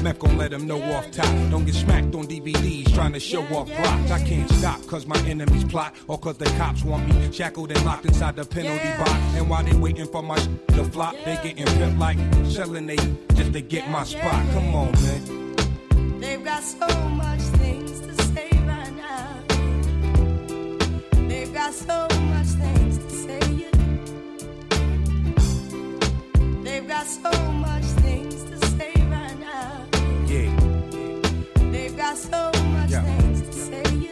[0.04, 1.26] Meth gon' let them know off top.
[1.50, 4.12] Don't get smacked on DVDs trying to show off blocks.
[4.12, 7.86] I can't stop cause my enemies plot or cause the cops want me shackled and
[7.86, 9.12] locked inside the penalty box.
[9.38, 12.18] And while they waiting for my sh- to flop, they getting pimped like
[12.52, 12.98] selling they
[13.34, 14.46] just to get my spot.
[14.52, 16.20] Come on, man.
[16.20, 19.44] They've got so much things to say right now.
[21.30, 23.40] They've got so much things to say.
[26.62, 27.93] They've got so much
[32.14, 33.02] got so much Yeah.
[33.18, 34.10] things to say.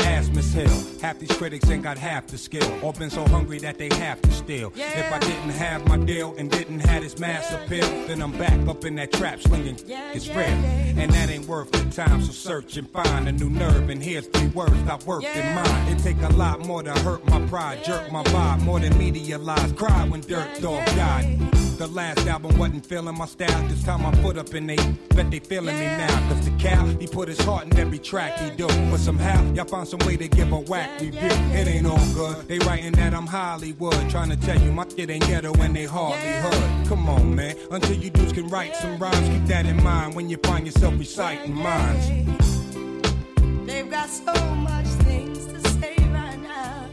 [0.00, 0.82] Ask Miss Hill.
[1.00, 2.68] Half these critics ain't got half the skill.
[2.82, 4.72] Or been so hungry that they have to steal.
[4.74, 8.66] If I didn't have my deal and didn't have this mass appeal, then I'm back
[8.66, 9.76] up in that trap slinging.
[10.12, 10.38] It's real.
[11.00, 12.22] And that ain't worth the time.
[12.22, 13.90] So search and find a new nerve.
[13.90, 15.88] And here's three words I worked in mine.
[15.92, 19.38] It take a lot more to hurt my pride, jerk my vibe, more than media
[19.38, 19.72] lies.
[19.72, 21.57] Cry when Dirt Dog died.
[21.78, 23.68] The last album wasn't feeling my style.
[23.68, 24.74] This time I put up in they
[25.10, 26.28] bet they feeling me now.
[26.28, 28.66] Cause the cow, he put his heart in every track he do.
[28.90, 31.20] But somehow, y'all found some way to give a whack review.
[31.22, 32.48] It ain't all good.
[32.48, 34.10] They writing that I'm Hollywood.
[34.10, 36.88] Trying to tell you my shit ain't ghetto and they hardly hood.
[36.88, 37.54] Come on, man.
[37.70, 40.98] Until you dudes can write some rhymes, keep that in mind when you find yourself
[40.98, 42.08] reciting minds.
[43.66, 46.88] They've got so much things to say right now.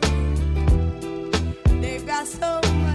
[1.81, 2.94] They've got so much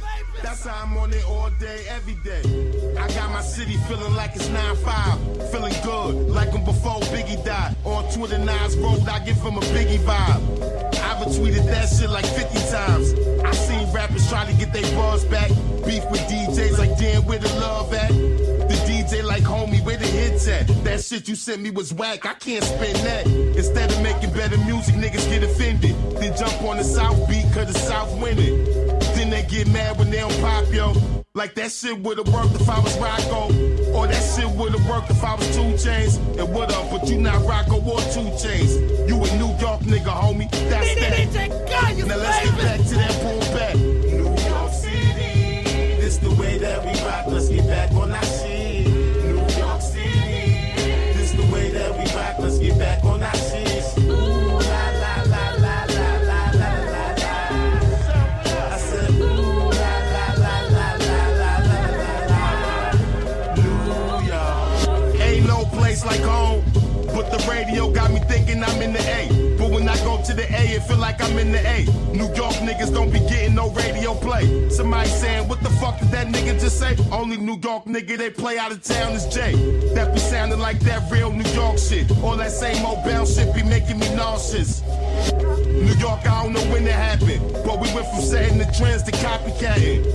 [0.43, 2.41] That's how I'm on it all day, every day.
[2.97, 5.51] I got my city feeling like it's 9-5.
[5.51, 7.75] Feeling good, like when before Biggie died.
[7.85, 10.91] On Twitter, Nas Road, I give him a Biggie vibe.
[10.95, 13.13] I retweeted that shit like 50 times.
[13.43, 15.49] I seen rappers trying to get their buzz back.
[15.85, 18.09] Beef with DJs like, damn, where the love at?
[18.09, 20.67] The DJ like, homie, where the hits at?
[20.83, 23.27] That shit you sent me was whack, I can't spin that.
[23.27, 25.95] Instead of making better music, niggas get offended.
[26.17, 28.80] Then jump on the South beat, cause the South winning.
[29.41, 30.93] Then get mad when they don't pop, yo.
[31.33, 33.93] Like that shit would've worked if I was Rocko.
[33.93, 36.37] Or that shit would've worked if I was 2 Chainz.
[36.37, 39.07] It would've, but you not Rocko or 2 Chainz.
[39.07, 40.49] You a New York nigga, homie.
[40.69, 42.07] That's that.
[42.07, 43.75] Now let's get back to that boom back.
[43.75, 46.01] New York City.
[46.01, 47.27] This the way that we rock.
[47.27, 48.23] Let's get back on our
[70.73, 71.85] it feel like I'm in the A.
[72.15, 74.69] New York niggas don't be getting no radio play.
[74.69, 76.95] Somebody saying, what the fuck did that nigga just say?
[77.11, 79.53] Only New York nigga they play out of town is Jay.
[79.95, 82.09] That be sounding like that real New York shit.
[82.23, 84.81] All that same old bounce shit be making me nauseous.
[85.67, 89.03] New York, I don't know when it happened, but we went from setting the trends
[89.03, 90.05] to copycatting.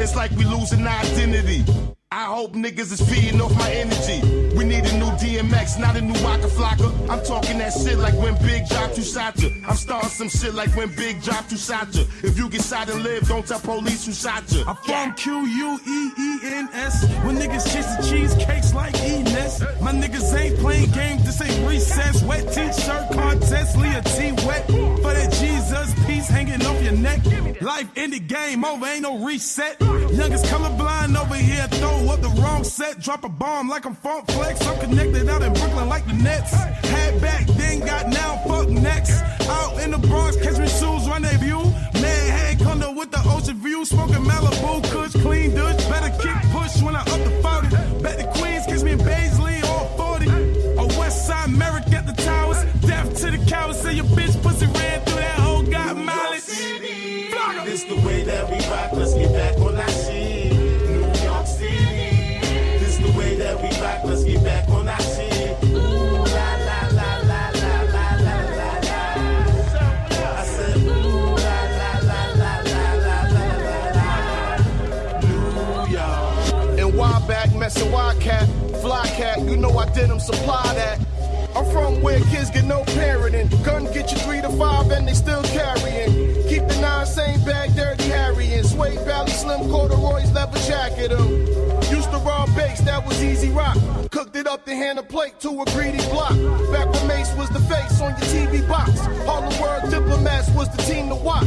[0.00, 1.64] It's like we losing our identity.
[2.12, 4.45] I hope niggas is feeding off my energy.
[4.56, 6.88] We need a new DMX, not a new Waka Flocka.
[7.10, 9.50] I'm talking that shit like when Big dropped Who Shot Ya.
[9.68, 12.04] I'm starting some shit like when Big dropped Who Shot Ya.
[12.22, 14.64] If you get shot and live, don't tell police who shot you.
[14.66, 17.04] I'm from Q U E E N S.
[17.24, 19.80] When niggas chase the cheesecakes like Enes.
[19.82, 22.22] My niggas ain't playing games, this ain't recess.
[22.22, 24.66] Wet t-shirt contest, Leah T wet.
[24.66, 27.20] For that Jesus piece hanging off your neck.
[27.60, 29.80] Life ended, game over, ain't no reset.
[29.80, 33.00] Youngest colorblind over here, throw up the wrong set.
[33.00, 34.66] Drop a bomb like I'm Funk Flex.
[34.66, 36.75] I'm connected out in Brooklyn like the Nets.
[79.96, 80.98] Them supply that.
[81.56, 83.48] I'm from where kids get no parenting.
[83.64, 86.12] Gun get you three to five and they still carrying.
[86.48, 88.62] Keep the nine same bag, dirty Harrying.
[88.64, 91.85] Suede Valley Slim corduroys, leather jacket 'em.
[92.56, 93.76] That was easy rock.
[94.10, 96.30] Cooked it up to hand a plate to a greedy block.
[96.72, 99.00] Back when Mace was the face on your TV box.
[99.28, 101.44] All the World Diplomats was the team to watch.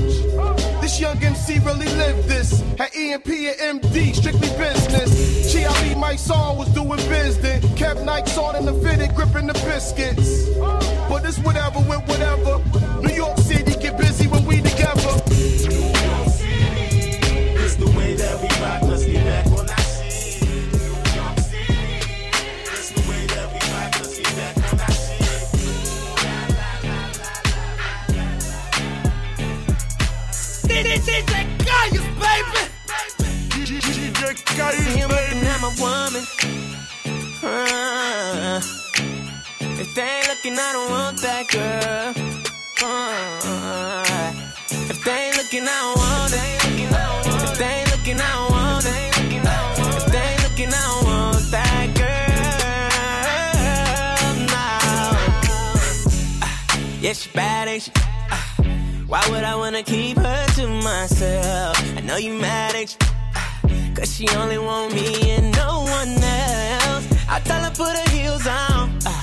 [0.79, 2.61] This young MC really lived this.
[2.77, 5.51] Had EMP and MD, strictly business.
[5.51, 7.65] Chi my song was doing business.
[7.75, 10.49] Kept Nikes on in the fitted, gripping the biscuits.
[11.09, 11.79] But it's whatever.
[39.99, 42.13] They looking, I don't want that girl.
[42.81, 44.31] Uh,
[44.89, 46.59] if they looking, I don't want it.
[47.43, 48.93] If they looking, I don't want it.
[49.99, 52.39] If they looking, I don't want that girl.
[54.53, 54.67] No.
[56.47, 56.55] Ah,
[57.01, 57.91] yeah, she bad, ain't she?
[58.31, 58.55] Ah,
[59.07, 61.75] why would I wanna keep her to myself?
[61.97, 63.95] I know you mad, ain't you?
[63.95, 67.05] Cause she only want me and no one else.
[67.27, 69.18] I tell her put her heels on, uh,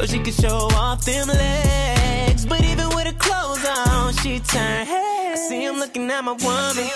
[0.00, 2.46] so she can show off them legs.
[2.46, 5.32] But even with her clothes on, she turn head.
[5.32, 6.88] I see him looking at my woman.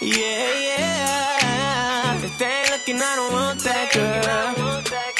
[0.00, 2.24] Yeah, yeah.
[2.24, 4.54] If they ain't looking, I don't want that girl.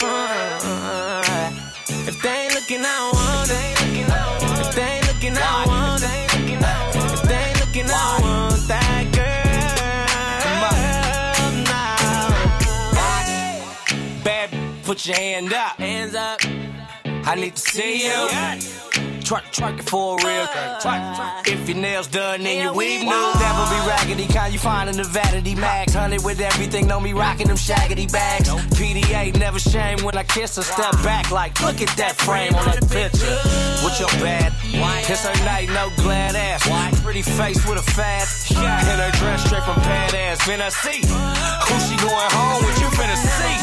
[0.03, 1.51] Uh,
[2.09, 4.67] if they ain't looking, I don't want it.
[4.67, 6.34] If they ain't looking, I don't want it.
[14.95, 15.77] Put your hand up.
[15.77, 16.39] Hands up.
[17.27, 18.13] I need to see you.
[19.25, 20.47] Twerk, twerk it for real.
[21.47, 23.09] If your nails done, then your weave new.
[23.09, 25.95] Never be raggedy, kind you find in the vanity max.
[25.95, 28.49] Honey with everything, know me rocking them shaggy bags.
[28.79, 30.63] PDA, never shame when I kiss her.
[30.63, 33.35] Step back like, look at that frame on that picture.
[33.83, 34.53] With your bad,
[35.05, 37.03] kiss her night, no glad ass.
[37.03, 38.29] Pretty face with a fat.
[38.57, 40.41] In her dress straight from pad ass.
[40.43, 42.81] Finna see who she going home with.
[42.81, 43.57] You finna see.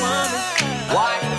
[0.93, 1.30] Why?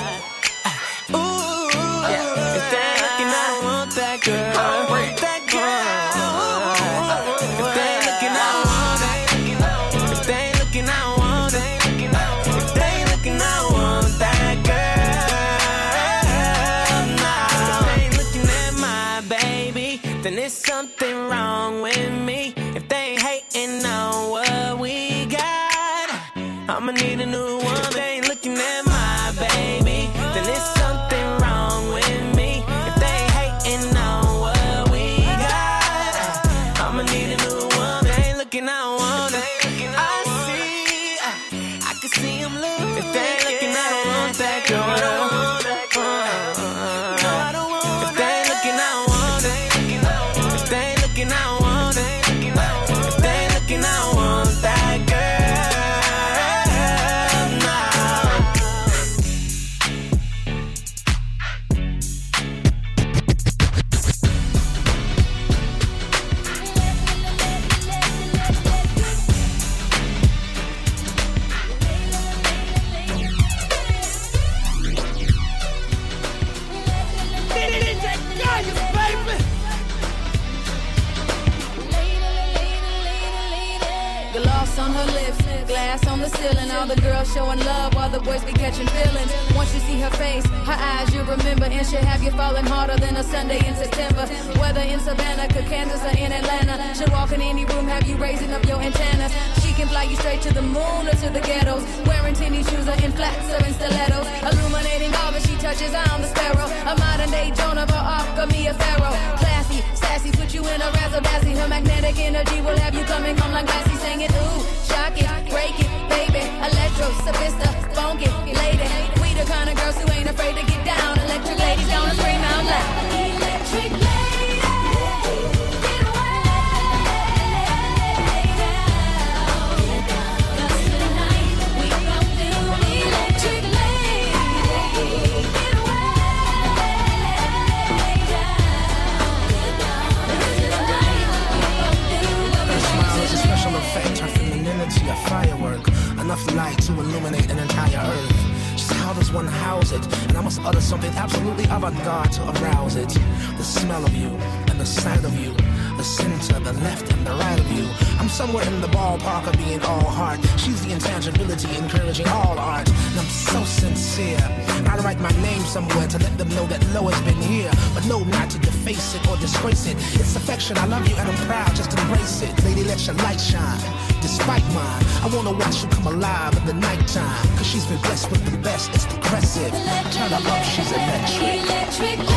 [180.65, 181.43] She's electric.
[181.43, 182.32] Electric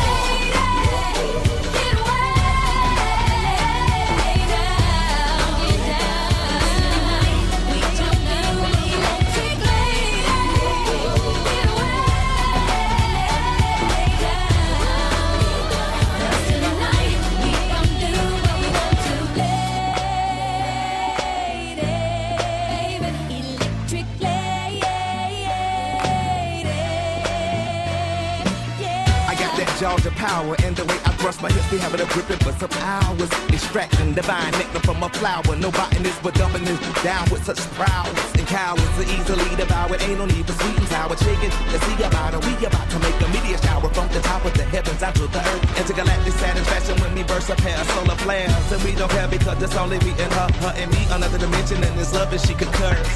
[30.16, 33.30] power and the way I thrust my hips, they having a gripping for some hours.
[33.50, 35.56] Extracting divine nectar from a flower.
[35.58, 38.34] No botanist, but dumping this down with such prowess.
[38.38, 40.00] And cowards are easily devoured.
[40.06, 41.50] Ain't no need for sweet and sour chicken.
[41.74, 42.46] Let's see about it.
[42.46, 45.26] We about to make a meteor shower from the top of the heavens out to
[45.26, 45.80] the earth.
[45.80, 48.70] Intergalactic satisfaction when we burst a pair of solar flares.
[48.70, 51.02] And we don't care because it's only me and her, her and me.
[51.10, 53.10] Another dimension and this love and she concurs.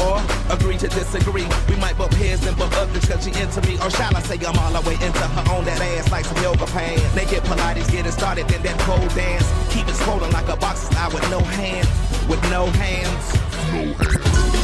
[0.00, 0.16] Or
[0.48, 1.44] agree to disagree.
[1.68, 3.76] We might bump heads and bump others cause she into me.
[3.84, 6.40] Or shall I say I'm all the way into her on that ass like some
[6.40, 7.04] yoga pants.
[7.14, 9.44] Naked Pilates getting started, then that pole dance.
[9.74, 11.88] Keep it swollen like a boxing style with no hands.
[12.28, 13.34] With no hands.
[13.72, 14.59] No hands.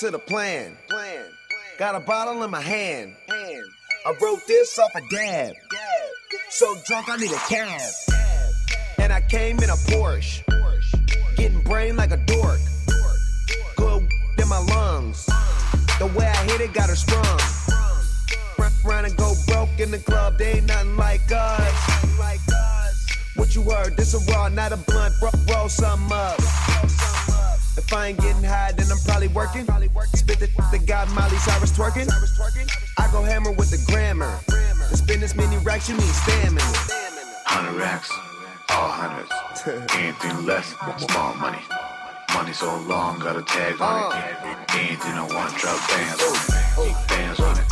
[0.00, 0.76] To the plan.
[0.90, 1.24] Plan.
[1.78, 3.14] Got a bottle in my hand.
[3.30, 3.64] Hand.
[4.04, 5.54] I wrote this off a dab.
[6.50, 7.80] So drunk I need a cab.
[8.98, 10.42] And I came in a Porsche.
[11.38, 12.60] Getting brain like a dork.
[13.76, 14.06] Good
[14.38, 15.24] in my lungs.
[15.98, 17.24] The way I hit it got her sprung.
[18.58, 20.36] Run, run and go broke in the club.
[20.36, 22.06] They ain't nothing like us.
[23.36, 23.96] What you heard?
[23.96, 25.14] This a raw, not a blunt.
[25.48, 26.38] Roll, something up.
[27.86, 29.64] If I ain't getting high, then I'm probably working.
[30.14, 32.10] Spit the that got Miley Cyrus twerking.
[32.98, 34.40] I go hammer with the grammar.
[34.90, 36.60] To spin this many racks, you need stamina.
[37.46, 38.10] Hundred racks,
[38.70, 39.30] all hundreds.
[39.94, 41.62] Anything less, small money.
[42.34, 44.34] Money so long, got a tag on it.
[44.42, 44.64] Uh.
[44.74, 47.08] Anything I want, drop bands on it.
[47.08, 47.65] Bands on it,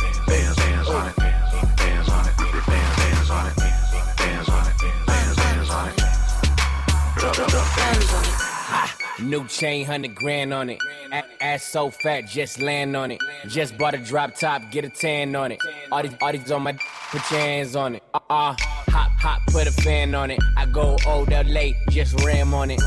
[9.21, 10.77] New chain, hundred grand on it.
[11.11, 13.21] A- ass so fat, just land on it.
[13.47, 15.59] Just bought a drop top, get a tan on it.
[15.91, 16.79] All these, all these on my, d-
[17.11, 18.03] put your hands on it.
[18.13, 18.55] Uh uh,
[18.89, 20.39] hop, hop, put a fan on it.
[20.57, 22.81] I go old late, just ram on it.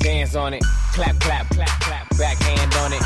[0.00, 3.00] Dance on it, on clap, clap, clap, clap, backhand on it.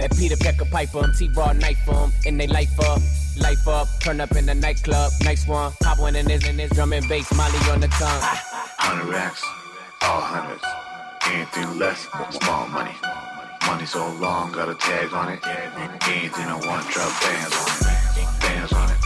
[0.00, 3.00] That Peter Pecker Piper, him, T-Raw knife for him, and they life up.
[3.36, 5.72] Life up, turn up in the nightclub, nice one.
[5.80, 8.20] Pop one in this, in this drum and bass, Molly on the tongue.
[8.80, 9.44] Hundred racks,
[10.02, 10.64] all hundreds.
[11.26, 12.94] Anything less, small money.
[13.66, 15.40] Money so long, got a tag on it.
[16.08, 18.40] Anything I want, drop bands on it.
[18.40, 18.97] Bands on it,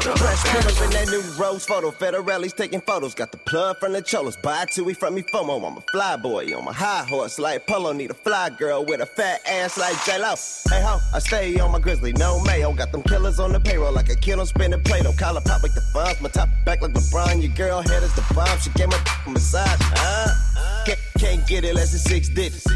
[0.00, 1.90] Drop bands in that new rose photo.
[1.90, 3.14] Federelli's taking photos.
[3.14, 4.36] Got the plug from the cholos.
[4.36, 5.66] Buy two, we from me FOMO.
[5.66, 7.92] I'm a fly boy on my high horse like Polo.
[7.92, 10.34] Need a fly girl with a fat ass like J-Lo.
[10.70, 12.72] Hey ho, I stay on my grizzly, no mayo.
[12.72, 15.12] Got them killers on the payroll like a kid on spinning Play-Doh.
[15.12, 16.20] Collar pop like the funds.
[16.20, 17.42] My top back like LeBron.
[17.42, 18.58] Your girl head is the bomb.
[18.60, 19.78] She gave my massage.
[19.80, 20.84] Huh?
[20.86, 22.66] Can't, can't get it less than six digits.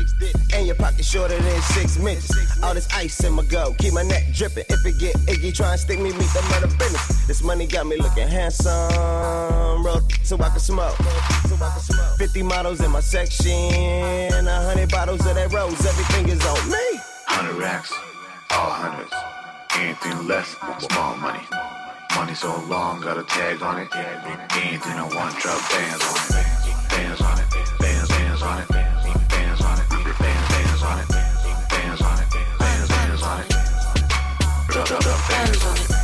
[0.55, 2.31] And your pocket shorter than six minutes.
[2.63, 4.67] All this ice in my go, keep my neck dripping.
[4.69, 7.27] If it get iggy, try and stick me, meet the murder business.
[7.27, 10.97] This money got me looking handsome, roll so I can smoke.
[12.19, 17.01] 50 models in my section, a hundred bottles of that rose, everything is on me.
[17.27, 17.93] Hundred racks,
[18.53, 19.13] all hundreds.
[19.75, 21.43] Anything less, small money.
[22.15, 23.89] Money so long, got a tag on it.
[23.95, 26.57] Anything I want, drop bands on it.
[26.89, 27.46] Bands on it,
[34.87, 35.19] Drop, drop,
[35.53, 35.96] drop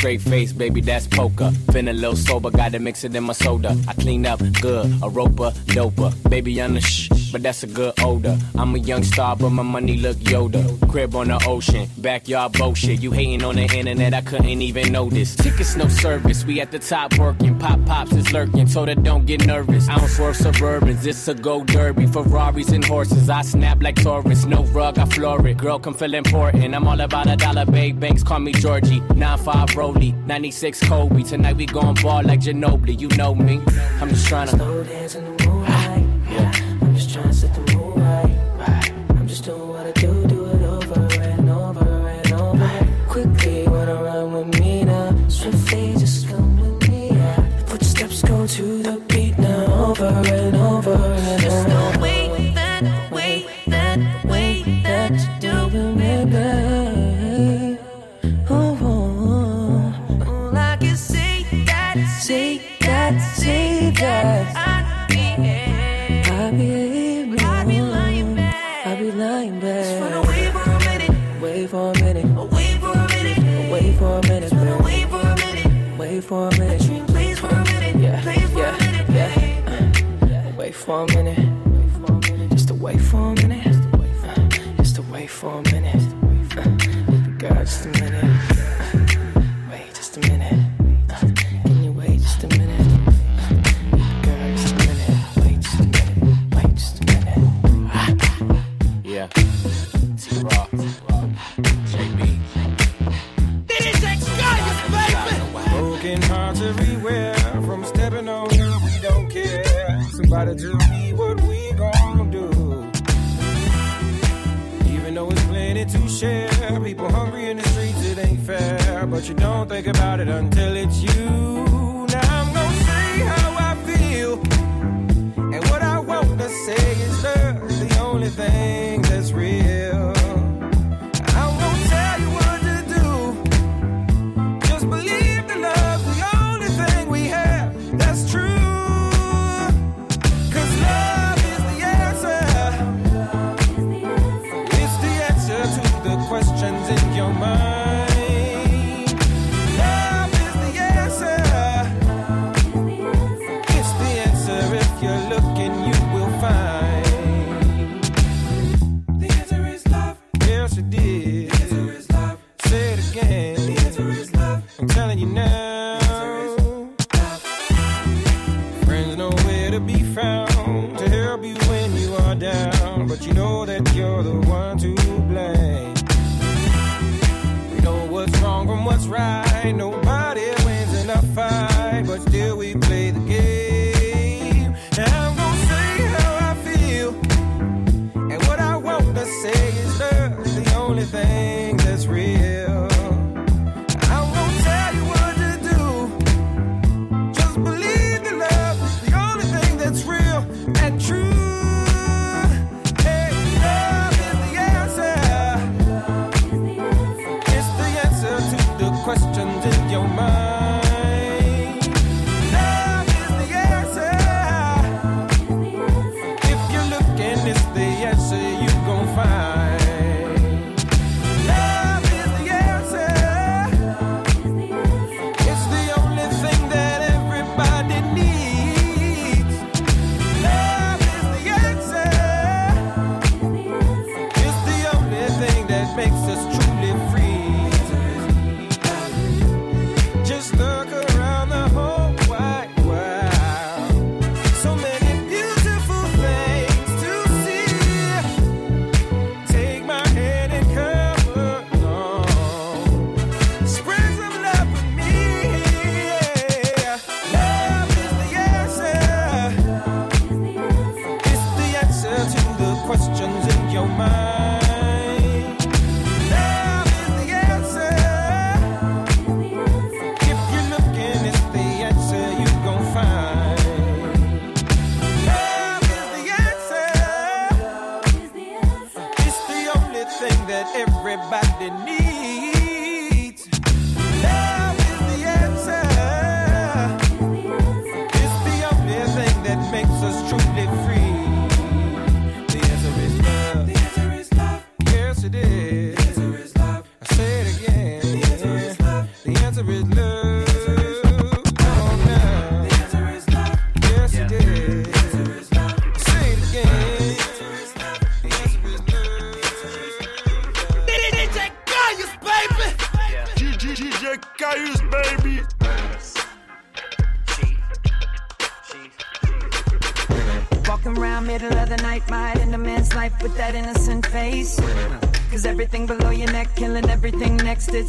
[0.00, 1.52] straight face, baby, that's poker.
[1.74, 3.76] Been a little sober, gotta mix it in my soda.
[3.86, 6.10] I clean up good, a roper, doper.
[6.30, 8.38] Baby, I'm the shh, but that's a good odor.
[8.56, 10.64] I'm a young star, but my money look Yoda.
[10.90, 13.00] Crib on the ocean, backyard bullshit.
[13.00, 15.36] You hating on the internet, I couldn't even notice.
[15.36, 17.58] Tickets, no service, we at the top working.
[17.58, 19.88] Pop pops is lurking, so that don't get nervous.
[19.88, 22.06] I don't swerve suburbans, it's a go derby.
[22.06, 24.46] Ferraris and horses, I snap like Taurus.
[24.46, 25.58] No rug, I floor it.
[25.58, 26.74] Girl, come feel important.
[26.74, 31.22] I'm all about a dollar, big banks Call me Georgie, 9-5 Rolly, 96 Kobe.
[31.24, 33.60] Tonight we gon' ball like Ginobili, you know me.
[34.00, 34.50] I'm just tryna.
[34.50, 35.68] Slow dance in the moonlight.
[35.68, 36.69] Ah, yeah.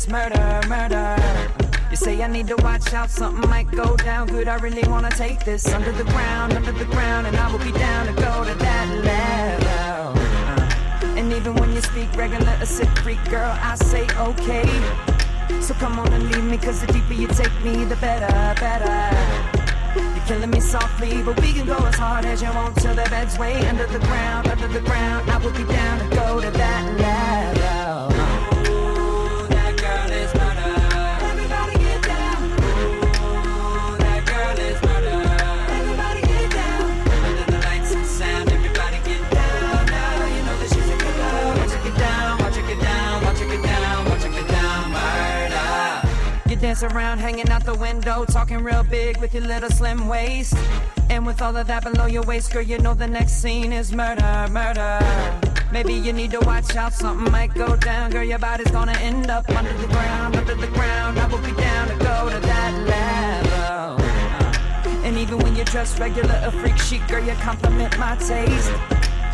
[0.08, 1.16] Murder, murder.
[1.89, 4.47] You say I need to watch out, something might go down good.
[4.47, 7.72] I really wanna take this under the ground, under the ground, and I will be
[7.74, 10.22] down to go to that level.
[10.22, 14.70] Uh, and even when you speak regular, a sick freak girl, I say okay.
[15.62, 19.62] So come on and leave me, cause the deeper you take me, the better, better.
[19.95, 23.08] You're killing me softly, but we can go as hard as you want till the
[23.10, 25.30] bed's way under the ground, under the ground.
[25.30, 27.70] I will be down to go to that level.
[46.72, 50.55] Dance around, hanging out the window, talking real big with your little slim waist.
[51.09, 53.91] And with all of that below your waist, girl, you know the next scene is
[53.91, 54.99] murder, murder.
[55.69, 58.11] Maybe you need to watch out, something might go down.
[58.11, 61.19] Girl, your body's gonna end up under the ground, under the ground.
[61.19, 64.05] I will be down to go to that level.
[65.03, 68.72] And even when you're dressed regular, a freak chic, girl, you compliment my taste.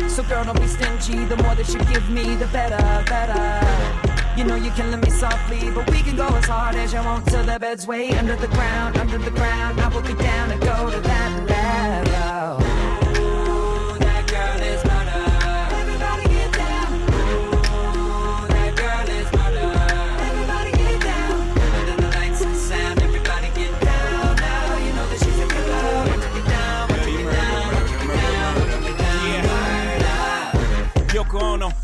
[0.08, 1.24] So girl, don't be stingy.
[1.24, 3.97] The more that you give me, the better, better.
[4.38, 7.26] You know you're killing me softly, but we can go as hard as you want
[7.26, 9.80] till the bed's way under the ground, under the ground.
[9.80, 11.57] I will be down to go to that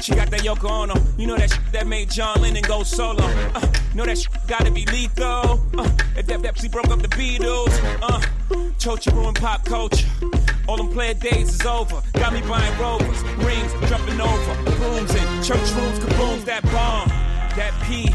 [0.05, 0.95] she got that Yoko Ono.
[1.17, 3.25] You know that shit that made John Lennon go solo.
[3.25, 5.59] Uh, know that shit gotta be lethal.
[5.79, 7.73] Uh, if that that broke up the Beatles.
[8.03, 8.21] Uh,
[8.79, 10.07] Chocha ruined pop culture.
[10.69, 12.03] All them player days is over.
[12.13, 16.45] Got me buying rovers, rings, jumping over, brooms in church rooms, kabooms.
[16.45, 17.09] That bomb,
[17.57, 18.13] that P.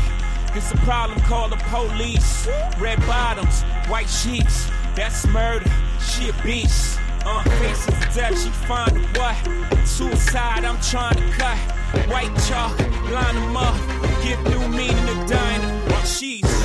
[0.55, 2.47] It's a problem, call the police.
[2.79, 4.69] Red bottoms, white sheets.
[4.95, 5.71] That's murder.
[5.99, 6.99] She a beast.
[7.25, 9.87] Uh, faces death, she find what?
[9.87, 11.78] Suicide, I'm trying to cut.
[12.07, 12.77] White chalk,
[13.11, 13.75] line them up.
[14.23, 15.61] Give new meaning to.
[15.89, 16.58] While she's.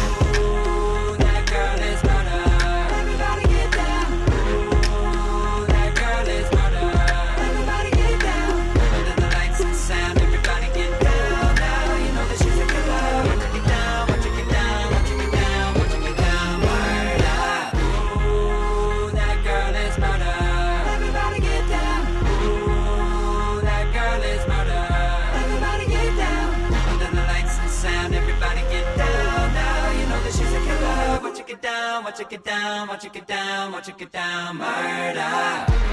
[31.85, 34.57] Down, watch her get down, watch her get down, watch her get down.
[34.57, 35.84] Murder.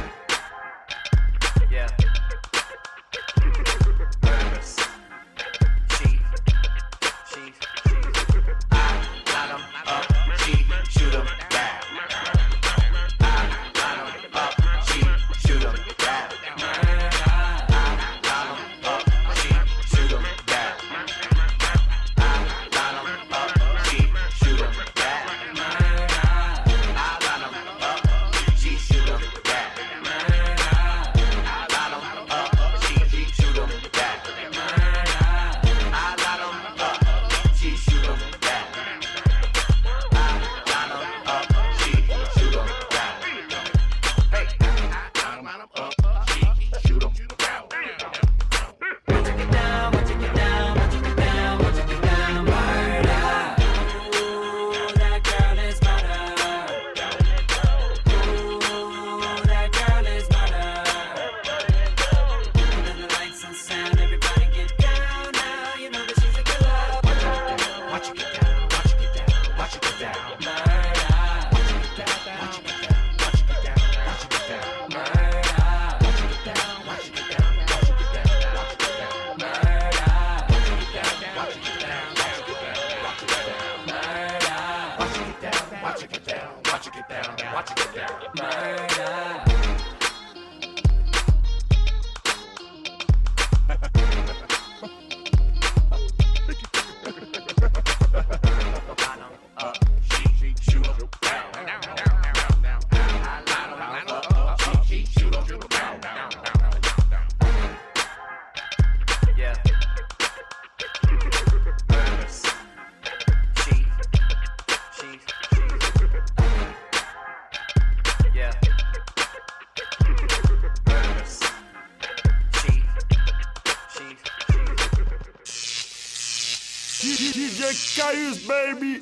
[128.11, 128.90] DJ baby.